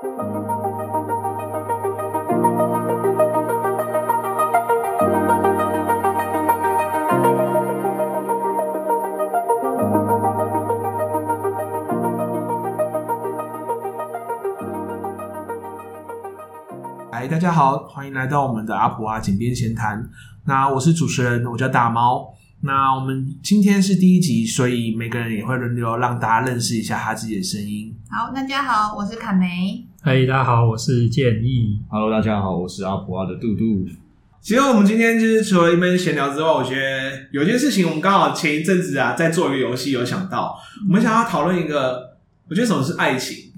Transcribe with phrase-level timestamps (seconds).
[0.00, 0.06] 嗨，
[17.26, 20.08] 大家好，欢迎来到我们的阿普啊井边闲谈。
[20.44, 22.32] 那我是主持人，我叫大猫。
[22.60, 27.92] 那我们今天是第一集，所以每个人也会轮流让大家认识一下他自己的声音。
[28.08, 29.87] 好，大家好，我是卡梅。
[30.08, 31.78] 嗨，大家好，我是建议。
[31.90, 33.86] Hello，大家好，我是阿普阿的杜杜。
[34.40, 40.58] 其实我们今天就是除了一边闲聊之外，我觉得有件事情，我们刚好前一阵子啊，在做一个游戏，有想到，
[40.88, 42.16] 我们想要讨论一个，
[42.48, 43.52] 我觉得什么是爱情？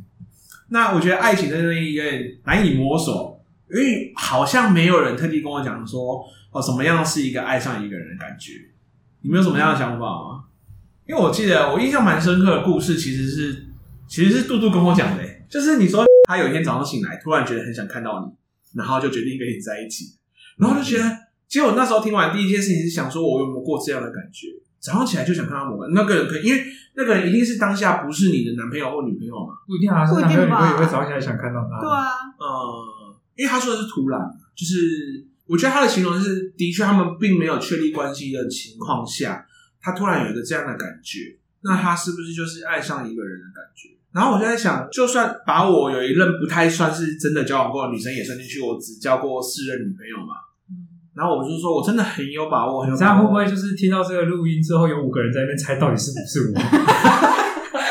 [0.70, 3.40] 那我觉得爱情这东西有点难以摸索。
[3.72, 6.20] 因为好像没有人特地跟我讲说
[6.50, 8.54] 哦，什么样是一个爱上一个人的感觉？
[9.22, 10.42] 你们有什么样的想法吗？
[11.06, 13.66] 因为我记得我印象蛮深刻的故事，其实是
[14.08, 20.14] 其实是杜杜跟我讲的，就是你说他有一天早上醒来，突然觉得很想看到你，然后就决定跟你在一起，
[20.58, 21.04] 然后就觉得，
[21.48, 24.46] 其实我那时候听完第一件事情是想说，我有没有过这样的感觉？
[24.78, 29.54] 早上起来就想看到我们那个人，可以因为那个人一定是当下不是你的男朋友或女朋友嘛？
[29.66, 31.80] 不一定啊，是男朋友女朋友也会早上起来想看到他。
[31.80, 32.06] 对啊，
[32.38, 33.18] 呃。
[33.34, 34.20] 因为他说的是突然，
[34.54, 39.46] 就是我觉得他的形容是，的确他们并没有确立关系的情况下，
[39.80, 43.88] 他突然有一个这样的感觉，那他是不是就是爱上一个人的感觉？
[44.12, 50.34] 然后我就在想，就算把我有一任不太算是真的交往过的女生也算进去，我只交过四任女朋友嘛。
[51.14, 52.98] 然后我就说我真的很有把握，很有把握。
[52.98, 56.60] 这样会不会就是听到这个录音之后，有五个人在那边猜到底是不是我？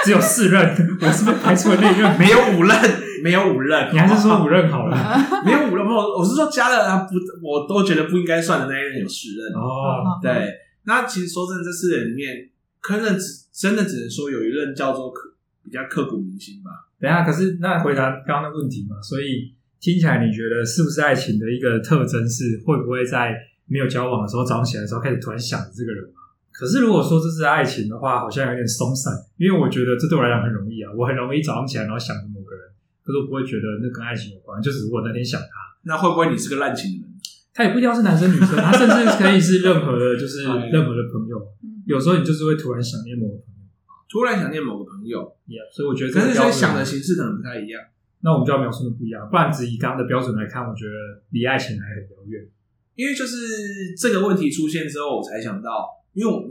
[0.04, 2.18] 只有四任，我是不是排除了那一任？
[2.20, 2.76] 没有五任。
[3.22, 4.96] 没有五任，你还是说五任好了？
[5.44, 10.18] 没有五任，我我是说加了他不，我都觉得不应该算的那一任有十任哦。
[10.24, 10.54] 对，
[10.84, 15.29] 那其实说真的，这四人里面，可能只真的只能说有一任叫做刻
[15.70, 16.90] 比较刻骨铭心吧。
[17.00, 26.18] 等一下，可是那回答刚刚的问题嘛，所以听起来你觉得是不是爱情的一个特征是会不会在没有交往的时候早上起来的时候开始突然想着这个人嘛？
[26.52, 32.66] 可是如果说这是爱情的话，好像有点松散，因为我觉得这对我来讲很容易啊，我很容易早上起来然后想着某个人。
[33.02, 35.48] 可是我不会觉得那跟爱情有关，就是如果那天想他，
[35.84, 37.16] 那会不会你是个滥情的人？
[37.54, 41.42] 他也不一定要是男生女生，他甚至可以是任何的，就是任何的朋友。
[41.86, 43.59] 有时候你就是会突然想念某个朋友，
[44.10, 47.80] 突然想念某个朋友，yeah, 所以我觉得，可是所以想的形式可能不太一样。
[48.22, 52.42] 那我们就要描述的不一样，不然只以刚刚的标准来看，我觉得离爱情还很遥远。
[52.96, 56.42] 因为就是这个问题出现之后，我才想到，因为我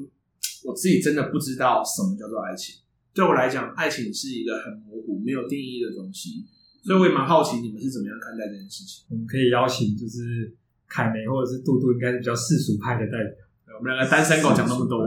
[0.65, 2.81] 我自己真的不知道什么叫做爱情。
[3.13, 6.47] 对我来讲，爱情是一个很模糊、没有定义的东西，
[6.85, 9.05] 所以我也蛮好奇你们是怎么样看待这件事情。
[9.11, 10.55] 我们可以邀请就是
[10.87, 13.77] 凯梅或者是杜杜，应该是比较世俗派的代表。
[13.77, 15.05] 我们两个单身狗讲那么多，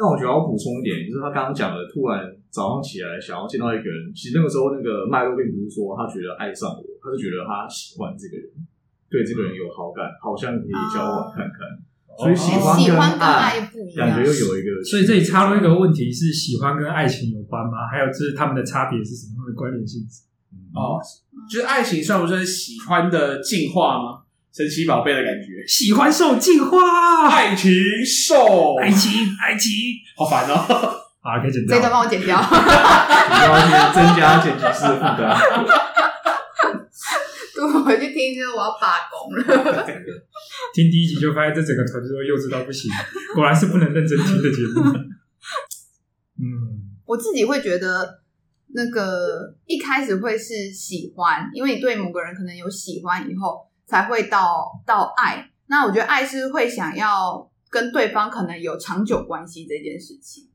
[0.00, 8.48] 但我觉得我补充一点，就是他刚刚讲的，突然早上起来想要见到一个人，其实那个时候那个脉络并不是说他觉得爱上我，他是觉得他喜欢这个人，
[9.12, 11.68] 对这个人有好感，好像可以交往看看。
[12.16, 12.56] 所以喜
[12.90, 14.82] 欢跟爱不一样，感觉又有一个。
[14.82, 17.84] 所以这里插入一个问题是：喜欢跟爱情有关吗？
[17.92, 19.36] 还有就是他们的差别是什么？
[19.36, 20.24] 他们的关联性质？
[20.74, 20.96] 哦，
[21.48, 24.24] 就是爱情算不算喜欢的进化吗？
[24.52, 25.39] 神奇宝贝的感觉，
[25.70, 27.70] 喜欢受进化，爱情
[28.04, 29.70] 受，爱情，爱情，
[30.16, 30.56] 好烦哦！
[31.22, 32.48] 好，可以剪掉，这段帮我剪掉， 去
[33.94, 35.30] 增加剪辑师的负担。
[37.62, 39.44] 我回去听，就是我要罢工了。
[40.74, 42.90] 听第一集就发现这整个团队都幼稚到不行，
[43.36, 44.82] 果然是不能认真听的节目。
[46.40, 48.22] 嗯，我自己会觉得，
[48.74, 55.48] 那个一开始会是喜欢，因为你对某个人可能有喜欢，以后才会到到爱。
[55.70, 60.48] 那我觉得爱是会想要跟对方可能有长久关系这件事情。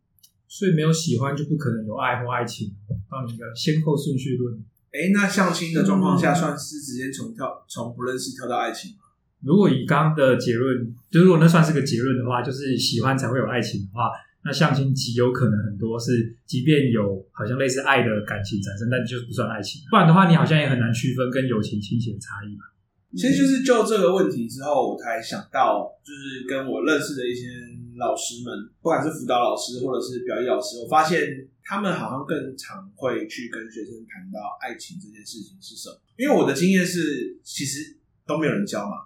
[0.46, 2.76] 所以没有喜欢就不可能有爱或爱情，
[3.10, 4.54] 放一个先后顺序论。
[4.92, 9.04] 哎，那相亲的状况下，算是直接从跳从不认识跳到爱情吗？
[9.42, 14.12] 如果以刚刚的结论，就如果那算是个结论的话，就是喜欢才会有爱情的话，
[14.44, 19.82] 那相亲极有可能很多是，即便有好像类似爱的感情产生，但就是不算爱情。
[19.90, 22.64] 不然的话，你好像也很难区分跟友情、亲情的差异吧。
[23.16, 27.48] 其实就是就这个问题之后，我才想到，就是跟我认识的一些
[27.98, 31.50] 老师们，不管是辅导老师或者是表演老师，我发现。
[31.68, 35.98] 他们好像更常会去跟学生谈到爱情这件事情是什么？
[36.16, 38.98] 因为我的经验是，其实都没有人教嘛。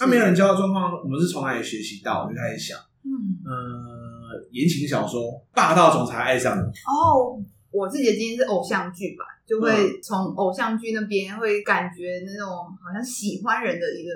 [0.00, 2.24] 那没有人教的状况，我们是从哪里学习到？
[2.24, 3.12] 我就开始想，嗯
[3.44, 6.62] 呃，言情小说，霸道总裁爱上你。
[6.88, 7.36] 哦，
[7.70, 14.10] 我自己的经验是偶像剧吧，就会从偶像剧那边会感觉那种好像喜欢人的一个，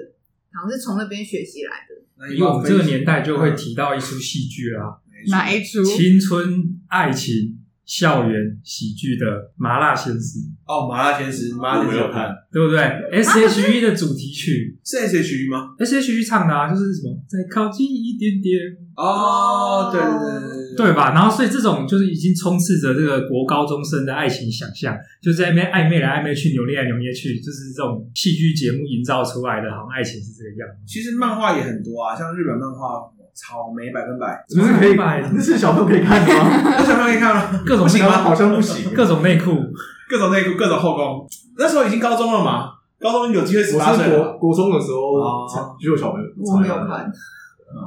[0.52, 2.34] 好像是从那边学习来的。
[2.34, 5.84] 因为我们这个年代就会提到一出戏剧啦，哪一出？
[5.84, 7.58] 青春爱情。
[7.84, 9.26] 校园喜剧的
[9.56, 12.80] 《麻辣鲜师》哦，《麻辣鲜师》，麻辣鲜师我没有看，对不对
[13.12, 18.58] ？S H E 的主题曲是 S H E 吗？，S H E 唱的啊，就是什么再靠近一点点，
[18.96, 21.12] 哦，对对对对吧？
[21.12, 30.82] 然后所以这种就是已经充斥着这个国高中生的爱情想象，就在那边暧昧来暧昧去，扭捏来扭捏去，就是这种戏剧节目营造出来的，好像爱情是这个样子。
[30.86, 33.12] 其实漫画也很多啊，像日本漫画。
[33.34, 35.20] 草莓百分百，不是可以，买？
[35.34, 36.78] 那是小朋友可以看的吗？
[36.86, 37.60] 小朋友可以看吗？
[37.66, 38.12] 各种不行吗？
[38.22, 38.94] 好像不行。
[38.94, 39.50] 各种内裤，
[40.08, 41.26] 各种内裤，各种后宫。
[41.58, 42.70] 那时候已经高中了嘛？
[43.00, 44.06] 高中有机会十八岁。
[44.06, 45.46] 我是国国中的时候
[45.80, 47.10] 就有小朋友，我没有看。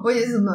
[0.04, 0.52] 我也是什么？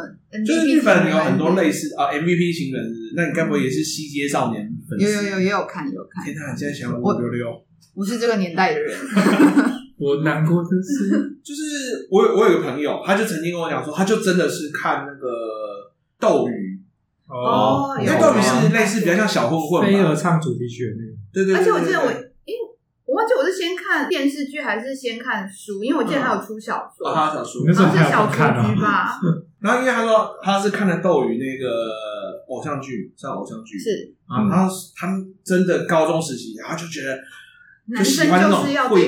[0.47, 2.85] 就是日本有很多类似啊，MVP 情人，
[3.17, 5.05] 那你该不会也是西街少年粉丝？
[5.07, 6.23] 有有有也有看有看。
[6.23, 7.47] 天哪，你现在想我六六？
[7.95, 8.95] 不是这个年代的人。
[9.99, 11.09] 我难过的是，
[11.45, 11.63] 就是
[12.13, 16.79] 我有我有个朋友，他就曾经跟我讲说，他就真的是看那个斗鱼
[17.27, 21.13] 哦，因为斗鱼是类似比较像小混混，飞儿唱主题曲的那个。
[21.33, 21.55] 对对。
[21.57, 22.11] 而且我记得我，
[22.45, 22.61] 因为
[23.07, 29.19] 我忘记我是先看电视剧还是先看书，因为我记得他有出小说，啊，小说，好像是小说剧吧。
[29.61, 31.89] 然后因为他说他是看了斗鱼那个
[32.49, 37.19] 偶像剧，像偶像剧是啊，然后他们真的高中时期，然后就觉得。
[37.99, 38.49] 就是要这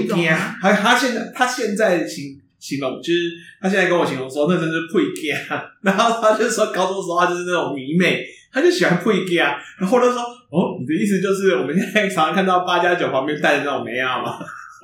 [0.09, 0.19] 种，
[0.61, 3.31] 他他现在他现在形形容，就是
[3.61, 5.63] 他现在跟我形容说，那真是配 gay 啊。
[5.83, 9.61] 然后他就说，高中时候他就是那种迷妹，他就喜欢配 gay 啊。
[9.79, 14.39] 然后他说，哦，你的意思就是我们现在常常看到八加九旁边带的那种妹啊吗？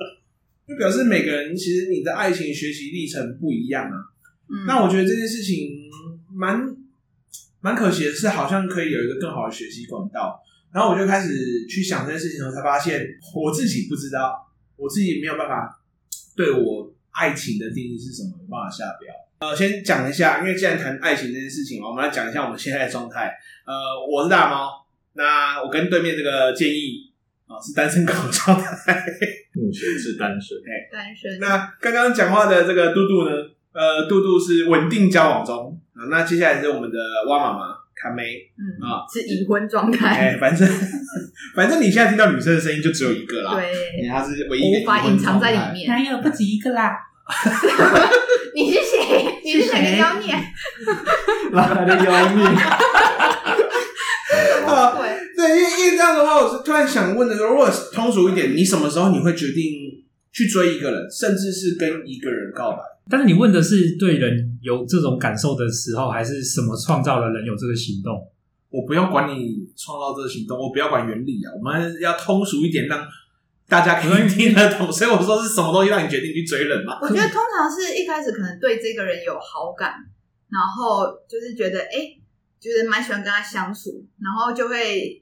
[0.69, 3.97] 就表示每个人其实你的爱情学习历程不一样啊。
[4.47, 5.71] 嗯，那我觉得这件事情
[6.31, 6.61] 蛮
[7.61, 10.39] 蛮可惜的是，好像可以有一个更好的学习管道。
[10.71, 13.05] 然后我就开始去想这件事情的时候，才发现
[13.35, 14.35] 我自己不知道，
[14.77, 15.81] 我自己没有办法
[16.35, 19.13] 对我爱情的定义是什么，没办法下标。
[19.39, 23.33] 呃，先讲一下，因为既然谈爱情这件事情嘛，我们来讲一下我们现在的状态。
[23.65, 23.73] 呃，
[24.07, 27.11] 我是大猫，那我跟对面这个建议
[27.47, 29.03] 啊、呃、是单身狗状态，
[29.53, 31.39] 目前是单身，哎，单身。
[31.39, 33.35] 那刚刚讲话的这个嘟嘟呢？
[33.73, 36.05] 呃，嘟嘟是稳定交往中啊。
[36.09, 36.97] 那接下来是我们的
[37.27, 37.80] 蛙妈妈。
[37.95, 38.23] 卡梅，
[38.57, 40.07] 嗯啊，是已婚状态。
[40.07, 40.67] 哎，反正
[41.55, 43.55] 反正你现在听到女生的声音就只有一个啦。
[43.55, 45.87] 对，她是唯一的，无法隐藏在里面。
[45.87, 46.91] 哪有不止一个啦？
[48.55, 49.39] 你是谁？
[49.43, 50.35] 你是哪个妖孽？
[51.51, 52.43] 哪个妖孽？
[54.65, 54.97] 啊，
[55.35, 59.63] 对，因为因为这样的话，我是突然想问的说，如果通俗一点，你什么时候你会决定
[60.31, 62.79] 去追一个人，甚至是跟一个人告白？
[63.09, 68.27] 但是你问的是对人有这种感受的时候，还是什么创造了人有这个行动？
[68.69, 73.05] 我不要管你创造这个行动，我不要管原理啊，我们要通俗一点，让
[73.67, 74.89] 大家可以听得懂。
[74.89, 76.97] 所以我说是什么东西让你决定去追人嘛？
[77.01, 79.91] 我觉得通常是一开始可能对这个人有好感，
[80.47, 82.15] 然后就是觉得哎，
[82.61, 85.21] 觉得蛮喜欢跟他相处，然后就会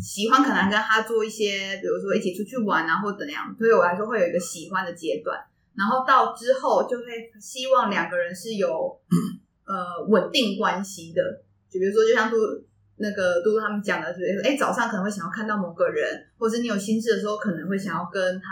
[0.00, 3.54] 喜欢可能跟他做一些，比如说一起出去玩啊，或怎样。
[3.58, 5.38] 对我来说会有一个喜欢的阶段。
[5.74, 7.04] 然后到之后就会
[7.38, 8.98] 希望两个人是有
[9.66, 11.20] 呃稳定关系的，
[11.68, 12.36] 就比如说，就像嘟
[12.96, 18.46] 那个嘟嘟他们讲的，就是哎早上可能会想要看到某个人，或者你有心事的时候可能会想要跟他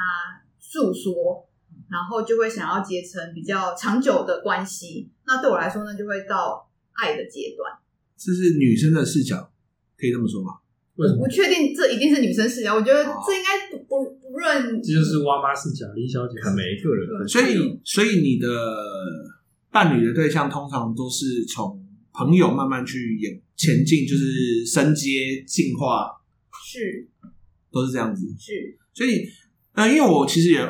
[0.61, 1.49] 诉说，
[1.91, 5.11] 然后就会想要结成比较长久的关系。
[5.27, 7.73] 那对我来说呢，就会到爱的阶段。
[8.19, 9.51] 这是女生的视角，
[9.97, 10.59] 可以这么说吗？
[10.97, 14.81] 我不确定这一定是女生视角，我觉得这应该不不不论。
[14.81, 17.27] 这就是蛙妈视角，李小姐看每一个人。
[17.27, 18.47] 所以，所以你的
[19.73, 26.13] 伴侣的对象通常都是从朋友慢慢去演前进，就是升阶进化，
[26.65, 27.09] 是
[27.73, 28.25] 都是这样子。
[28.39, 29.27] 是，所以，
[29.73, 30.61] 呃，因为我其实也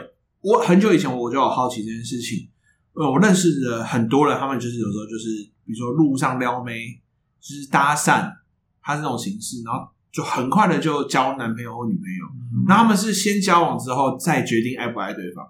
[0.40, 2.48] 我很久以前我就有好奇这件事情。
[2.94, 6.98] 呃，我认识的很多人，他们就是有时候就是，比如说路上撩妹，
[7.42, 8.32] 就是搭讪，
[8.80, 9.92] 他是这种形式，然后。
[10.14, 12.24] 就很快的就交男朋友或女朋友，
[12.68, 15.44] 那、嗯、他们是先交往之后再决定爱不爱对方，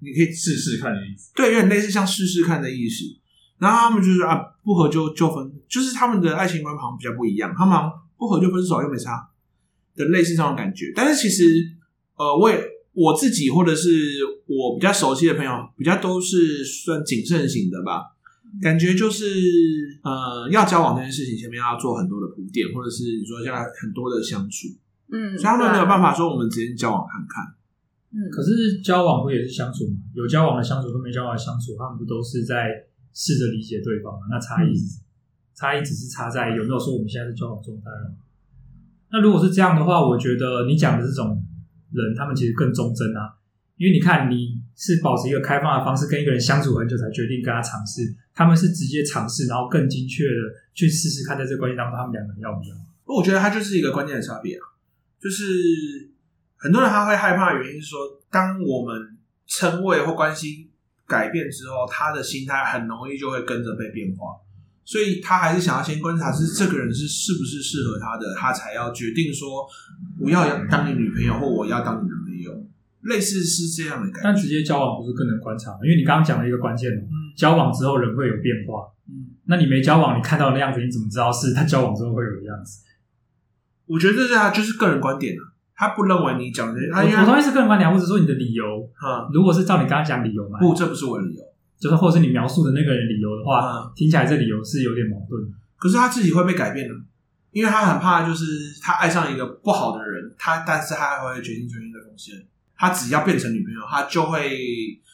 [0.00, 1.32] 你可以试试看的意思。
[1.34, 3.04] 对，有点类似像试试看的意思。
[3.56, 7.54] 然后他们就是啊，不合就就分，就是他们的爱情观好像比较不一样。
[7.56, 7.74] 他们
[8.18, 9.30] 不合就分手又没差
[9.96, 10.92] 的类似这种感觉。
[10.94, 11.44] 但是其实，
[12.16, 13.88] 呃，我也我自己或者是
[14.46, 18.02] 我比较熟悉的朋友，比较都是算谨慎型的吧。
[18.60, 19.24] 感觉就是，
[20.02, 24.68] 呃，要交往这件事情，前面要做很多的铺垫，或者是你说现在很多的相处，
[25.12, 27.54] 嗯，所以他们没有办法说我们直接交往看看，
[28.12, 29.96] 嗯，可是交往不也是相处吗？
[30.14, 32.68] 有交往的相处，跟没交往的相处，他们不都是在
[33.14, 34.26] 试着理解对方吗？
[34.30, 34.98] 那差异，嗯、
[35.54, 38.14] 差异只是差在有没有说我们现在是交往状态了。
[39.12, 41.44] 那如果是这样的话，我觉得你讲的这种
[41.92, 43.34] 人，他们其实更忠贞啊，
[43.76, 48.00] 因为你看你是保持一个开放的方式跟一个人相处很久才决定跟他尝试。
[48.32, 50.40] 他们是直接尝试，然后更精确的
[50.72, 52.74] 去试试看，在这关系当中，他们两个人要不要？
[53.04, 54.64] 我我觉得它就是一个关键的差别啊，
[55.20, 55.44] 就是
[56.56, 57.98] 很多人他会害怕的原因是说，
[58.30, 60.70] 当我们称谓或关系
[61.06, 64.32] 改变之后，他的心态很容易就会跟着被变化，
[64.84, 69.68] 所以他还是想要先观察是这个人是是不是适合他的，他才要决定说
[70.18, 72.08] 我要当你女朋友或我要当你，
[73.02, 74.20] 类似是这样的感觉。
[74.24, 75.78] 但直接交往不是更能观察吗？
[75.84, 82.82] 因为你刚刚讲了一个关键哦，嗯，交往之后人会有变化，嗯，那你没交往，你看到的那样子，你怎么知道是他交往之后会有的样子？
[83.86, 85.42] 我觉得这是他就是个人观点啊，
[85.74, 86.80] 他不认为你讲的。
[86.92, 88.64] 他我同意是个人观点，或者说你的理由。
[89.02, 91.42] 嗯，如果是照你刚刚讲理由嘛，不，这不是我的理由，
[91.78, 95.42] 就是或者是你描述的那个人理由的话，嗯，听起来这理由是有点矛盾。
[95.76, 96.94] 可是他自己会被改变的，
[97.50, 98.44] 因为他很怕，就是
[98.80, 102.36] 他爱上一个不好的人，他但是他还会决定决定的风险。
[102.80, 104.58] 他只要变成女朋友，他就会，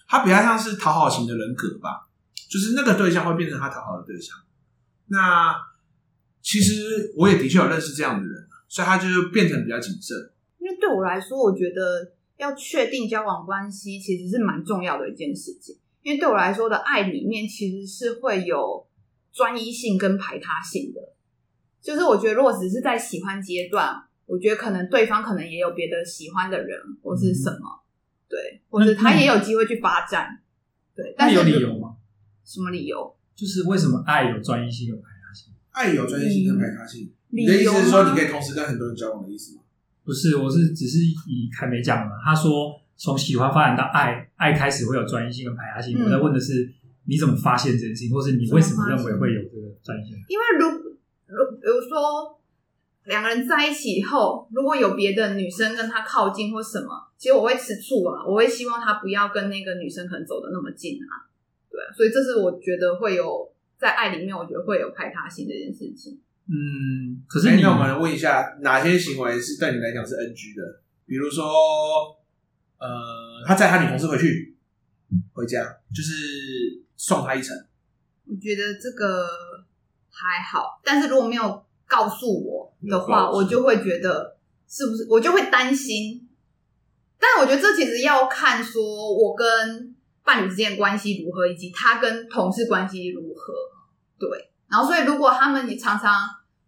[0.07, 2.09] 他比较像是讨好型的人格吧，
[2.49, 4.37] 就是那个对象会变成他讨好的对象。
[5.09, 5.55] 那
[6.41, 8.47] 其实我也的确有认识这样的人。
[8.69, 10.17] 所以他就变成比较谨慎。
[10.59, 15.79] 因为对我来说，我觉得要确定交往关系其实是蛮重要的一件事情。
[16.03, 18.85] 因为对我来说的爱里面其实是会有
[19.33, 21.01] 专一性跟排他性的。
[21.81, 30.40] 就是我觉得如果只是在喜欢阶段，我觉得可能对方可能也有别的喜欢的人或是什么，嗯、对，或者他也有机会去发展。
[30.95, 31.97] 对，但是有理由吗？
[32.45, 33.16] 什么理由？
[33.35, 35.52] 就是为什么爱有专一性有排他性？
[35.73, 37.04] 爱有专一性跟排他性。
[37.04, 39.62] 嗯你的意思是说，你可以同时跟很多人交往的意思吗？
[40.04, 42.12] 不是，我是只是以凯美讲嘛。
[42.25, 45.99] 他说从喜欢发展到爱，爱开始会有专一性跟排他性。
[45.99, 46.73] 嗯、我在问的是
[47.04, 50.16] 你怎么发现这件事情，或是你为什么认为会有这个专一性？
[50.28, 50.68] 因为如
[51.26, 52.40] 如比如说
[53.07, 61.27] 两个人在一起以后，如果有别的女生跟他靠近或什么，其实我会吃醋啊，我会希望他不要跟那个女生可能走的那么近啊。
[61.71, 66.19] 对啊，所以这是我觉得会有在爱里面，我觉得会有排他性这件事情。
[66.49, 70.81] 嗯，可是你、欸、那我们问一下，哪些行为是对你来讲是 NG 的？
[71.05, 71.45] 比如说，
[72.79, 74.57] 呃，他载他女同事回去
[75.33, 75.63] 回家，
[75.95, 77.57] 就是送他一程。
[78.27, 79.27] 我觉得这个
[80.09, 84.37] 还好，但是如果没有告诉我的话，我就会觉得
[84.69, 86.28] 是不是我就会担心。
[87.19, 88.83] 但我觉得这其实要看说
[89.14, 93.55] 我跟伴侣之间关系如何，以及他跟同事关系如何。
[94.19, 94.50] 对。
[94.69, 96.12] 然后，所以如果他们也常常，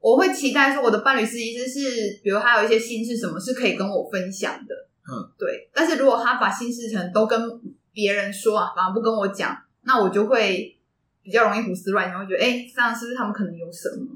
[0.00, 4.75] 我会期待说，我的伴侣是其实是，比如他有一些心事什么，是可以跟我分享的。
[5.10, 5.68] 嗯，对。
[5.75, 7.60] 但是如果他把心事情都跟
[7.92, 10.78] 别人说啊，反而不跟我讲，那我就会
[11.22, 14.06] 比较容易胡思乱想，会觉得，哎，这样是不是他们可能有什么？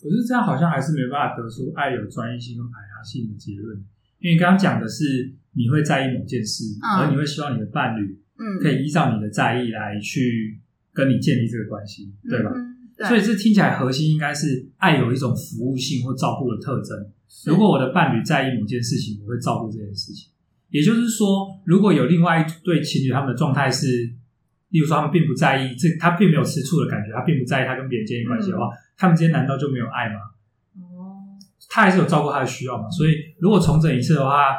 [0.00, 3.76] 可是这样好像还是没办法得出爱有专一性跟排他性的结论，
[4.20, 10.58] 因为刚刚讲的是你会在意某件事，嗯，而你会希望你的伴侣，嗯，可以依照你的在意来去
[10.92, 12.52] 跟你建立这个关系，嗯，对吧？
[12.54, 12.68] 嗯
[13.06, 16.98] 所以这听起来核心应该是爱有一种服务性或照顾的特征。
[17.46, 20.28] 如果我的伴侣在意某件事情，我会照顾这件事情。
[20.70, 23.86] 也就是说，如果有另外一对情侣，他们的状态是，
[24.70, 30.16] 例如说他们并不在意这，他并没有吃醋的感觉，他并不在意他跟别人建立关系的话，嗯、他们之间难道就没有爱吗？
[30.74, 31.24] 哦，
[31.70, 32.90] 他还是有照顾他的需要嘛。
[32.90, 34.56] 所以如果重整一次的话，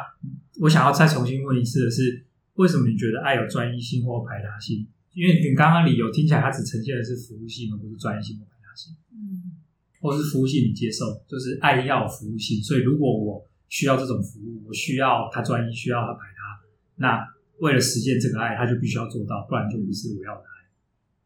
[0.60, 4.88] 我想要再重新问一次的是，为什么你觉得爱有专一性或排他性？
[5.12, 8.94] 因为你刚刚理由听起来，它只呈现的是服务性，而不是专一性或排他性。
[9.12, 9.58] 嗯，
[10.00, 12.62] 或是服务性你接受，就是爱要服务性。
[12.62, 16.62] 所以如果我需要这种服务，我需要他专一，需要他排他，
[16.96, 17.26] 那
[17.58, 20.48] 为了实现这个爱，他就必须要做到，不然就不是我要的爱。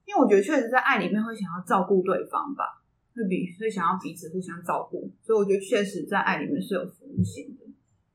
[0.06, 2.82] 因为我觉得确实在爱里面会想要照顾对方吧，
[3.14, 7.64] 会比会想要彼此互相照顾，所以我觉得确实在爱里面是有服务性的。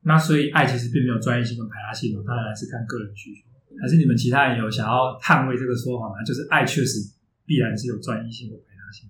[0.02, 3.48] 那所以爱其实并没有专一性跟排他性，当然还是看个人需求。
[3.80, 6.22] 还是你们其他人有想要捍卫这个说法吗？
[6.24, 7.00] 就是爱确实
[7.46, 9.08] 必然是有专一性或排他性。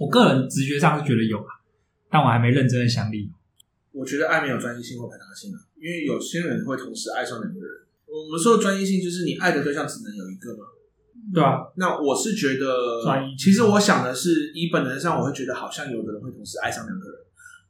[0.00, 1.60] 我个人直觉上是觉得有啊，
[2.08, 3.30] 但我还没认真的想理由。
[3.92, 7.68] 我觉得爱没有专一性或排他性啊，因为有些人会同时爱上两个人。
[8.06, 10.64] 我们说的专一性就是你爱的对象只能有一个吗？
[11.32, 11.58] 对啊。
[11.76, 13.00] 那我是觉得。
[13.38, 17.18] 其实我想的是，以本能上我会觉得好像有的人会同时爱上两个人。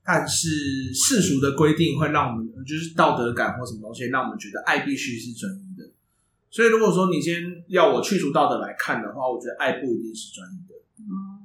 [0.07, 5.89] 但是世俗的规定会让我们，就是道德感或什么东西，让我们觉得爱必须是专一的。
[6.51, 10.75] 所以如果说你先要我去除道德来看的话，我觉得爱不一定是专一的。
[11.01, 11.41] 嗯，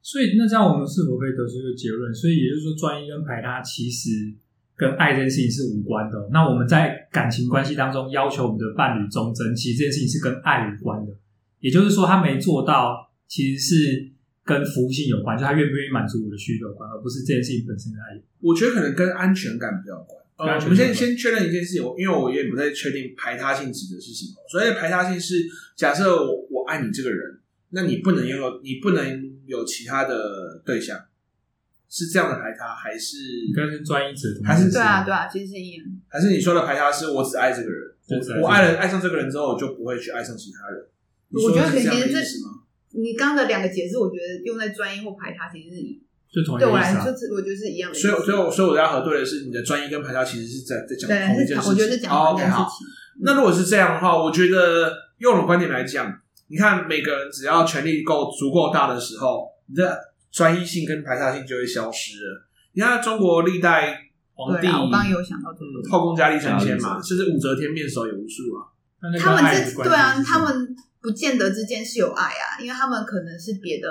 [0.00, 2.14] 所以那这样我们是否可以得出一个结论？
[2.14, 4.32] 所以也就是说，专一跟排他其实
[4.74, 6.16] 跟爱这件事情是无关的。
[6.32, 11.12] 那我们在感情关系当中要求我们的伴侣忠贞，其实这件事情是跟爱无关的。
[11.60, 14.12] 也就是说，他没做到，其实是。
[14.48, 18.18] 跟服务性有关，就他愿不愿意满足我的需求有关，而不是这件事情本身的爱。
[18.40, 20.18] 我觉得可能跟安全感比较有关。
[20.38, 24.36] 呃，我们先先确认一件事情，因为我也不太确定排他性指的是什么。
[24.50, 25.44] 所以排他性是
[25.76, 30.98] 假设我我爱你这个人，那你不能拥有，你不能有其他的对象，
[31.90, 35.84] 是这样的排他，还是应该是专一者，还是对啊对啊，其实是一样。
[36.08, 40.86] 还是你说的排他是我只爱这个人，我爱了爱上这个人之后，我就不会去爱上其他人。
[41.30, 42.50] 我觉得你说的是这样其实这的意思吗？
[42.92, 46.00] 你刚刚的两个解释，我觉得用在专一或排他其实是一，
[46.32, 47.98] 就同一对我来个意思啊说，就是我觉得是一样的。
[47.98, 51.62] 所以，所以我，所以我要核对的是，你的专一跟排他其实是在在讲对同一件事情。
[51.62, 52.64] 是讲，我觉得讲哦同一 OK，件事好。
[52.64, 52.86] 情。
[53.20, 56.12] 那如果是这样的话，我觉得用我的观点来讲，
[56.48, 59.98] 你看每个人只要权力够足够大的时候，你的
[60.32, 62.48] 专一性跟排他性就会消失了。
[62.72, 63.98] 你看中国历代
[64.32, 65.86] 皇帝，对啊，我刚刚有想到这个。
[65.86, 68.64] 嗯，后宫佳丽三千嘛，嗯甚至武则天面首也无数啊。
[69.00, 73.88] 他们爱的关系之对啊，他们不见得之间是有爱啊，因为他们可能是别的，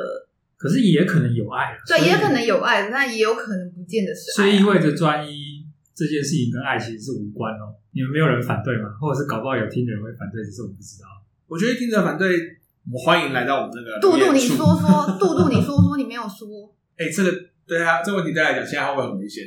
[0.57, 4.51] 可是也可能有爱啊，对，也可能有爱，但也有可能不见得是所爱、啊。
[4.51, 7.73] 以意味着专一这件事情跟爱其实是无关哦。
[7.91, 8.89] 你们没有人反对吗？
[8.99, 11.07] 或者是搞不好有听的人会反对，只是我不知道。
[11.47, 12.27] 我觉得听者反对，
[12.85, 16.45] 我们欢迎来到我们这个杜杜，你说说， 杜杜，你说说，你没有说。
[16.97, 17.31] 哎、这个
[17.65, 19.45] 对啊，这个问题对他来讲，现在会不会很危险？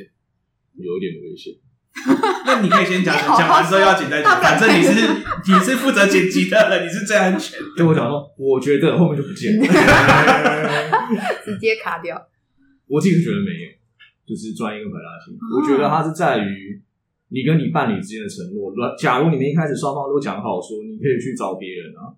[0.75, 1.53] 有点危险。
[2.45, 4.91] 那你可以先讲，讲完之后要剪再讲，大不了反正你是
[5.51, 7.65] 你是负责剪辑的人，你是最安全的。
[7.77, 9.65] 对我讲说，我觉得后面就不见了。
[11.43, 12.15] 直接卡掉。
[12.87, 13.67] 我自己是觉得没有，
[14.25, 15.33] 就是专一跟排他性。
[15.35, 16.81] 哦我觉得它是在于
[17.29, 18.71] 你跟你伴侣之间的承诺。
[18.97, 22.11] 假如你们一开始双方都讲好说，你可以去找别人啊，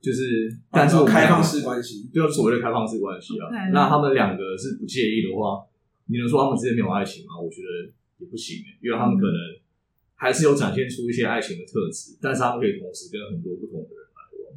[0.00, 3.46] 就是，但是开放式关系，就是所谓的开放式关系啊。
[3.72, 5.62] 那他们两个是不介意的话，
[6.06, 7.38] 你能说他们之间没有爱情吗？
[7.38, 7.90] 我觉得
[8.22, 9.36] 也不行、欸，因为他们可能
[10.14, 14.54] 还是有展现出一些爱情的特质，但是他们可以同时跟很多不同的人来往。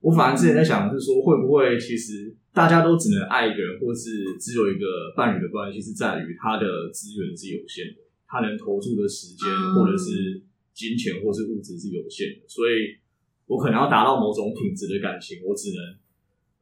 [0.00, 10.42] 我反而之前在想的是说，会不会其实大家都只能爱一个人，或是只有一个伴侣的关系，是在于他的资源是有限的，他能投注的时间嗯或者是
[10.74, 13.00] 金钱或是物质是有限的，所以
[13.46, 15.96] 我可能要达到某种品质的感情，我只能。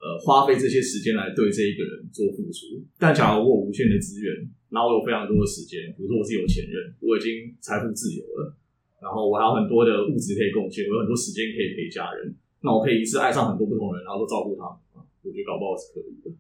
[0.07, 2.79] 呃，花费这些时间来对这一个人做付出。
[2.97, 4.31] 但假如我有无限的资源，
[4.71, 8.55] 然后我有非常多的时间，比如说我是有钱人，我已经财富自由了，
[9.03, 12.31] 然后我还有很多的物质可以贡献，我有很多时间可以陪家人，
[12.63, 15.03] 那我可以一次爱上很多不同人，然后都照顾他们。
[15.27, 16.31] 我觉得搞不好是可以的。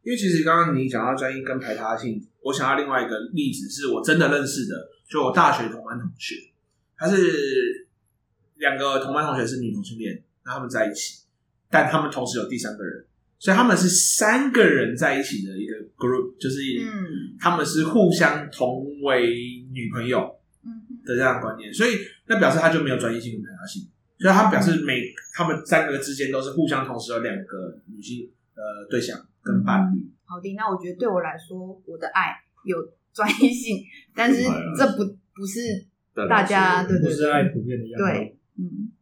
[0.00, 6.36] 因为其实刚刚你讲到专一跟排他性，我想到另外一个例子是我真的认识的，就我大学同班同学，
[6.96, 7.86] 他是
[8.56, 11.21] 两个同班同学是女同性恋，那他们在一起。
[11.72, 13.04] 但他们同时有第三个人，
[13.38, 17.34] 所以他们是三个人在一起的一个 group，就是嗯。
[17.40, 19.34] 他们是互相同为
[19.72, 20.32] 女朋友
[20.64, 20.70] 嗯
[21.04, 23.82] 的这样的观念，所以那表示他就没有专一性跟排他性，
[24.18, 25.02] 所以他表示每
[25.34, 30.08] 他们三个之间都是互相同时有两个女性呃对象跟伴侣。
[30.24, 32.30] 好的，那我觉得对我来说，我的爱
[32.64, 32.76] 有
[33.12, 33.82] 专一性，
[34.14, 34.44] 但是
[34.78, 35.04] 这不
[35.34, 35.60] 不是
[36.28, 37.12] 大家对不对。
[37.12, 38.04] 是爱普遍的样子。
[38.04, 38.92] 对，嗯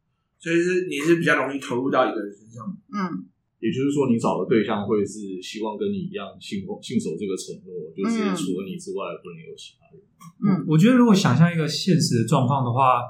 [0.41, 2.67] 所以是你是比较容易投入到一个人身上。
[2.91, 3.29] 嗯
[3.61, 10.01] 也就是说，你找的对象会是希望跟你一样信信守这个承诺，就是除了你之外不能有其他人。
[10.41, 13.03] 嗯，我觉得如果想象一个现实的状况的话，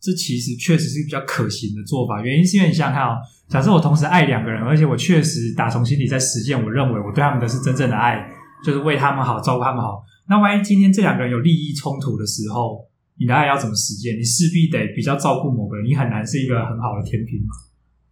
[0.00, 2.22] 这其实确实是比较可行的做法。
[2.22, 8.32] 原因是因为你想想看哦，假设我同时爱两个人，而且我确实打从心里在实践，我认为我对他们的是真正的爱，
[8.64, 10.02] 就是为他们好，照顾他们好。
[10.26, 12.85] 那万一今天这两个人有利益冲突的时候，
[13.18, 14.18] 你的爱要怎么实践？
[14.18, 17.54] 你势必得比较照顾某个人，你很难是一个很好的天平嘛。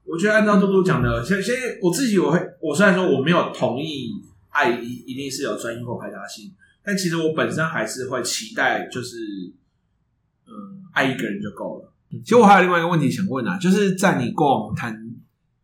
[0.05, 4.11] 我觉得按照嘟嘟讲的，先先我自己我会，我虽然说我没有同意
[4.51, 6.53] 爱一一定是有专一或排他性，
[6.85, 9.17] 但其实我本身还是会期待，就是
[10.47, 11.93] 嗯，爱一个人就够了。
[12.11, 14.95] 其实我还有另外一个问题想问啊，就是在你过往谈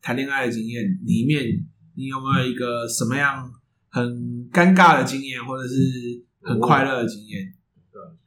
[0.02, 3.50] 谈恋爱的经验里面，你有没有一个什么样
[3.88, 5.74] 很尴尬的经验，或者是
[6.42, 7.54] 很快乐的经验？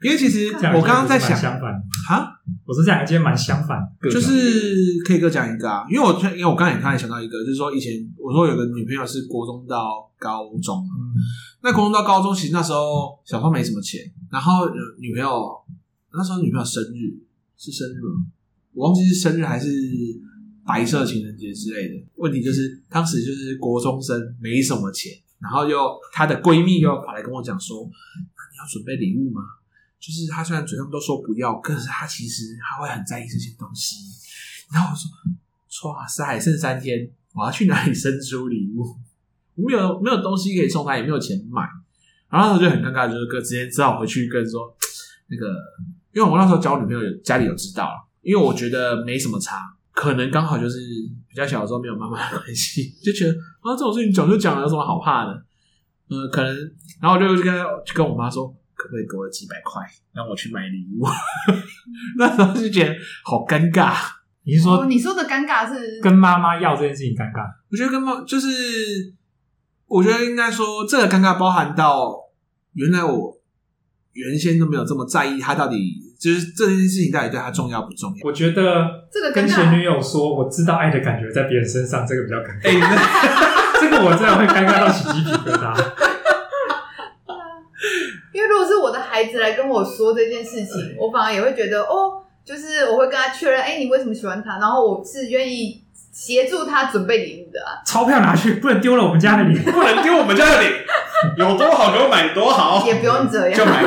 [0.01, 1.73] 因为其实我刚刚在想，相反
[2.07, 3.79] 哈，我是这样，今天蛮相反，
[4.11, 11.15] 就是 K 哥讲一个啊，因为我因为我刚才也突然想到一个，就是说以前我说有个女朋友是国中到高中，嗯，
[11.63, 14.69] 那国中到高中其实那时候小时候没什么钱，然后
[14.99, 15.51] 女朋友
[16.11, 17.15] 那时候女朋友生日
[17.57, 18.25] 是生日吗？
[18.73, 19.69] 我忘记是生日还是
[20.65, 21.93] 白色情人节之类的。
[22.15, 25.77] 问题就是当时就是国中生没什么钱，然后又
[26.11, 29.41] 她的闺蜜又跑来跟我讲说，那你要准备礼物吗？
[30.03, 33.95] 就是他虽然嘴上都说不要，可是他其实他会很在意这些东西。
[34.69, 34.95] 然后我
[35.69, 38.83] 说：“哇塞，还剩三天，我要去哪里生出礼物？
[39.55, 41.61] 我没有没有东西可以送他，也没有钱买。”
[42.29, 44.75] 然后我就很尴尬，就是哥直接只好回去跟说
[45.27, 45.47] 那个，
[46.11, 47.89] 因为我那时候交女朋友，家里有知道，
[48.21, 50.79] 因为我觉得没什么差，可能刚好就是
[51.29, 55.45] 比较小的时候没有妈妈的关系，就觉得啊这种事情讲就讲了，有什么好怕的？
[56.09, 56.53] 嗯，可能，
[56.99, 58.53] 然后我就跟就跟我妈说。
[58.83, 59.81] 可不可以给我几百块，
[60.13, 61.07] 让我去买礼物？
[62.19, 62.93] 那时候就觉得
[63.23, 63.95] 好尴尬。
[64.43, 67.47] 你是说、哦、你说的尴尬是跟妈妈要这件事情尴尬？
[67.71, 68.49] 我觉得跟妈就是
[69.87, 72.13] 我觉得应该说，这个尴尬包含到
[72.73, 73.37] 原来我
[74.11, 75.77] 原先都没有这么在意他到底
[76.19, 78.17] 就是这件事情到底对他重要不重要。
[78.25, 82.63] 我觉得这个跟前女友说我知道爱的感觉在别人身上，这个比较尴尬。
[83.79, 86.12] 这个我真的会尴尬到起鸡皮疙瘩。
[88.33, 94.59] 因为如果是我的孩子来跟我说这件事情，我反而也会觉得哦，就是我会跟他确认，哎、欸，你为什么喜欢他？
[94.59, 95.81] 然后我是愿意。
[96.13, 97.81] 协助他准备礼物的啊！
[97.87, 100.67] 钞票拿去，不能丢了我们家的礼物，不能丢我们家的礼，
[101.37, 103.83] 有多好给我买多好，也不用这样，就买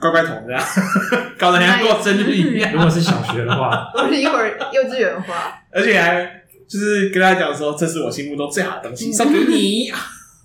[0.00, 0.60] 乖乖桶这样，
[1.38, 2.72] 搞得像过生日一样。
[2.72, 6.28] 如果是小学的话， 我是一会儿幼稚园的话，而且还
[6.68, 9.92] 就是跟他讲说，这是我心目中最好的东西，送给你。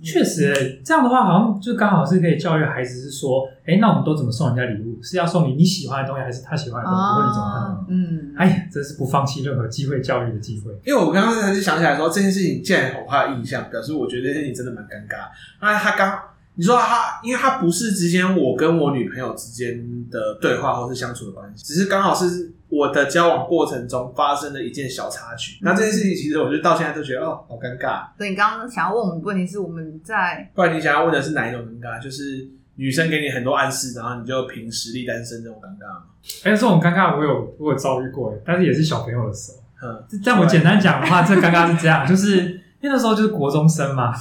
[0.04, 5.02] 确实、欸，这样的话好像就刚好是可以教育孩子，是说，哎、欸，那我们都怎么送人家礼物？
[5.02, 7.04] 是要送你你喜欢的东西，还是他喜欢的东西？
[7.04, 7.86] 问、哦、你怎么看？
[7.90, 10.72] 嗯，哎呀，真是不放弃任何机会教育的机会。
[10.86, 15.30] 因为我刚刚才是想起来说，这件事情既然有他的印象，表示我觉得这件事情真的蛮尴尬。
[15.62, 16.20] 那他刚。
[16.58, 25.60] 你说他，因为他不是之间我跟我女朋友之间的对话或是相处的关系，只是刚好是我的交往过程中发生的一件小插曲。
[25.62, 28.08] 那这件事情其实我就到现在都觉得哦，好尴尬。
[28.18, 32.02] 所以你刚刚想要问我们的问题是我们在，不然你想要问的是哪一种尴尬？
[32.02, 36.06] 就是女生给你很多暗示，然后你就凭实力单身这种尴尬吗？
[36.44, 39.60] 哎、欸，这种尴尬我有我有遭遇过，但是也是小朋友的时候。
[39.80, 42.38] 嗯，但我简单讲的话，这尴尬是这样，就是
[42.82, 44.12] 因为那时候就是国中生嘛。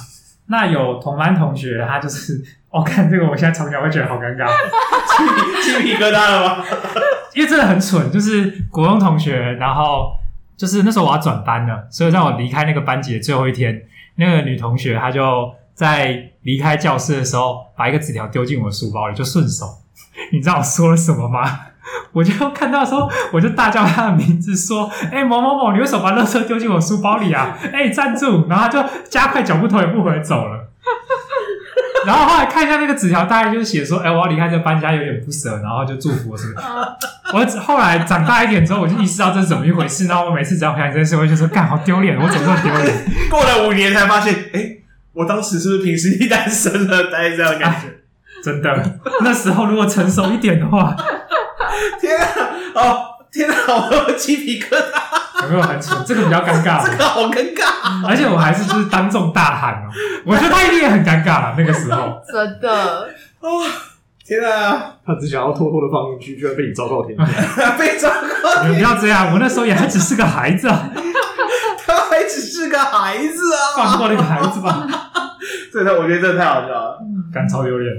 [0.47, 4.47] 那有同班同学，他就是，我、 哦、看这个，我现在从小会觉得好尴尬，
[5.63, 6.65] 鸡皮疙瘩了吗？
[7.35, 10.11] 因为真的很蠢，就是国中同学，然后
[10.55, 13.83] 就是那时候我要转班了，所以在我离开那个班级的最后一天，
[14.15, 19.65] 那个女同学她就在离开教室的时候，把一个纸条丢进我的书包里，就顺手，
[20.31, 21.59] 你知道我说了什么吗？
[22.11, 28.47] 我就看到的时候，我就大叫他的名字，说：“哎、欸，某某某，你为什么把垃圾丢进我书包里啊？”哎、欸，站住！
[28.49, 30.69] 然后他就加快脚步，头也不回走了。
[32.05, 36.53] 然后后来看一下那个纸条，大概就是写说：“哎、欸，我要离开这个搬家，有点不舍。”然后就祝福我什么。
[37.33, 40.07] 我后来长大一点之后，我就意识到这是怎么一回事。
[40.07, 42.17] 然后我每次只要看这件事，我就说：“干，好丢脸！
[42.17, 42.95] 我怎么这么丢脸？
[43.29, 47.11] ”过了五年才发现，哎、欸，我当时是不是凭实力单身了？
[47.11, 47.87] 大概这样的感觉。
[48.41, 50.95] 真的，那时候如果成熟一点的话。
[51.99, 52.25] 天啊！
[52.75, 53.55] 哦，天啊！
[53.67, 55.95] 我有鸡皮疙瘩，有没有很丑？
[56.05, 59.89] 这个比较尴尬，这个好尴尬，而且我还是就是当众大喊哦，
[60.25, 61.55] 我觉得他一定也很尴尬了。
[61.57, 63.09] 那个时候，真的
[63.39, 63.63] 哦，
[64.25, 64.93] 天啊！
[65.05, 67.17] 他只想要偷偷的放进去，居然被你昭告天
[67.55, 68.63] 下， 被昭告！
[68.67, 70.89] 你不要这样，我那时候也还只是个孩子啊，
[71.85, 74.87] 他还只是个孩子啊，放过那个孩子吧。
[75.71, 76.99] 真的，我觉得真的太好笑了，
[77.33, 77.93] 感超丢脸。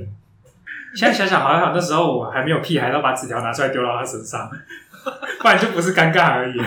[0.99, 4.51] 现在想想，好像那时候我还没有屁孩，都把纸条拿出来丢到他身上，
[5.39, 6.59] 不然就不是尴尬而已。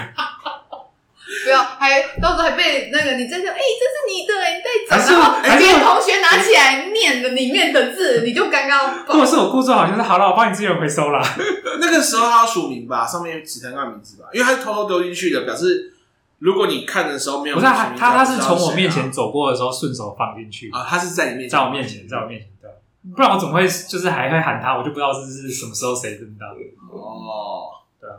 [1.44, 9.06] 不要，还到时候还被那个你真的哎，这是你的哎，你在然后别的同学拿起来念的里面的字，你就尴尬。
[9.08, 11.22] 如果是我故作好，像是好了，我帮你资源回收了。
[11.82, 15.94] 那个时候他要署名吧，上面只能按名字吧，因为他是偷偷丢进去的，表示
[16.40, 22.70] 如果你看的时候没有，不是他他他是从我面前走过的时候顺手放进去啊，他是在你面前，在我面前，在我面前的。
[23.16, 24.78] 不然我怎么会就是还会喊他？
[24.78, 26.60] 我就不知道这是什么时候谁知道的
[26.96, 27.72] 哦。
[28.00, 28.16] 对啊，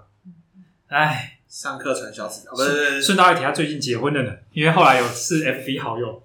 [0.88, 4.32] 哎，上课传小纸条，不是顺道一提，他最近结婚了呢。
[4.52, 6.20] 因为后来有是 FB 好友，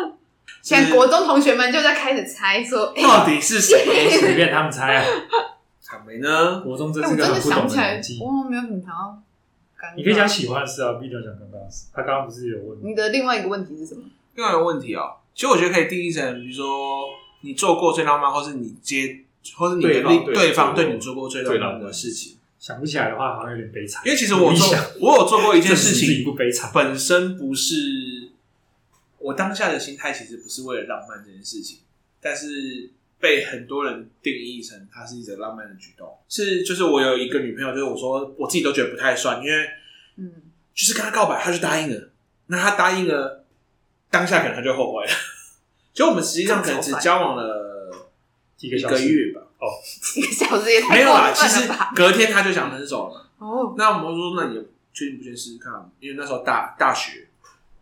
[0.62, 4.08] 现在国中同学们就在开始猜说，到底是谁？
[4.18, 5.04] 随便他们猜啊。
[5.82, 6.60] 草莓呢？
[6.60, 8.18] 国中真是个很不懂的年纪。
[8.22, 9.22] 我没有很常。
[9.96, 11.88] 你可以讲喜欢的事啊，不一定要讲刚刚的事。
[11.92, 14.02] 他刚刚不是有问你的另外一个问题是什么？
[14.36, 16.64] 另外一个问题啊，其实我觉得可以定义成，比如说。
[17.42, 19.20] 你做过最浪漫，或是你接，
[19.56, 24.02] 或是你的对方，对方对你做过最浪漫的事情，想不起来的话，好像有点悲惨。
[24.04, 24.68] 因为其实我做，
[25.00, 27.74] 我有做过一件事情，不悲惨，本身不是
[29.18, 31.78] 我当下的心态，其实不是为了浪漫这件事情，
[32.20, 36.16] 但是被很多人定义成它是一种浪漫的举动。
[36.28, 39.68] 是，就是我有一个女朋友，就是我说我自己都觉得不太算，因为
[40.16, 40.32] 嗯，
[40.74, 42.10] 就是跟她告白，她就答应了，
[42.46, 43.44] 那她答应了，
[44.10, 45.12] 当下可能她就后悔了。
[45.92, 48.08] 就我们实际上可能只交往了
[48.56, 51.32] 几个一个月吧，哦， 几个小时也没有啦。
[51.34, 53.28] 其实隔天他就想分手了。
[53.38, 55.72] 哦，那我们说，那你确定不先试试看？
[55.98, 57.26] 因为那时候大大学，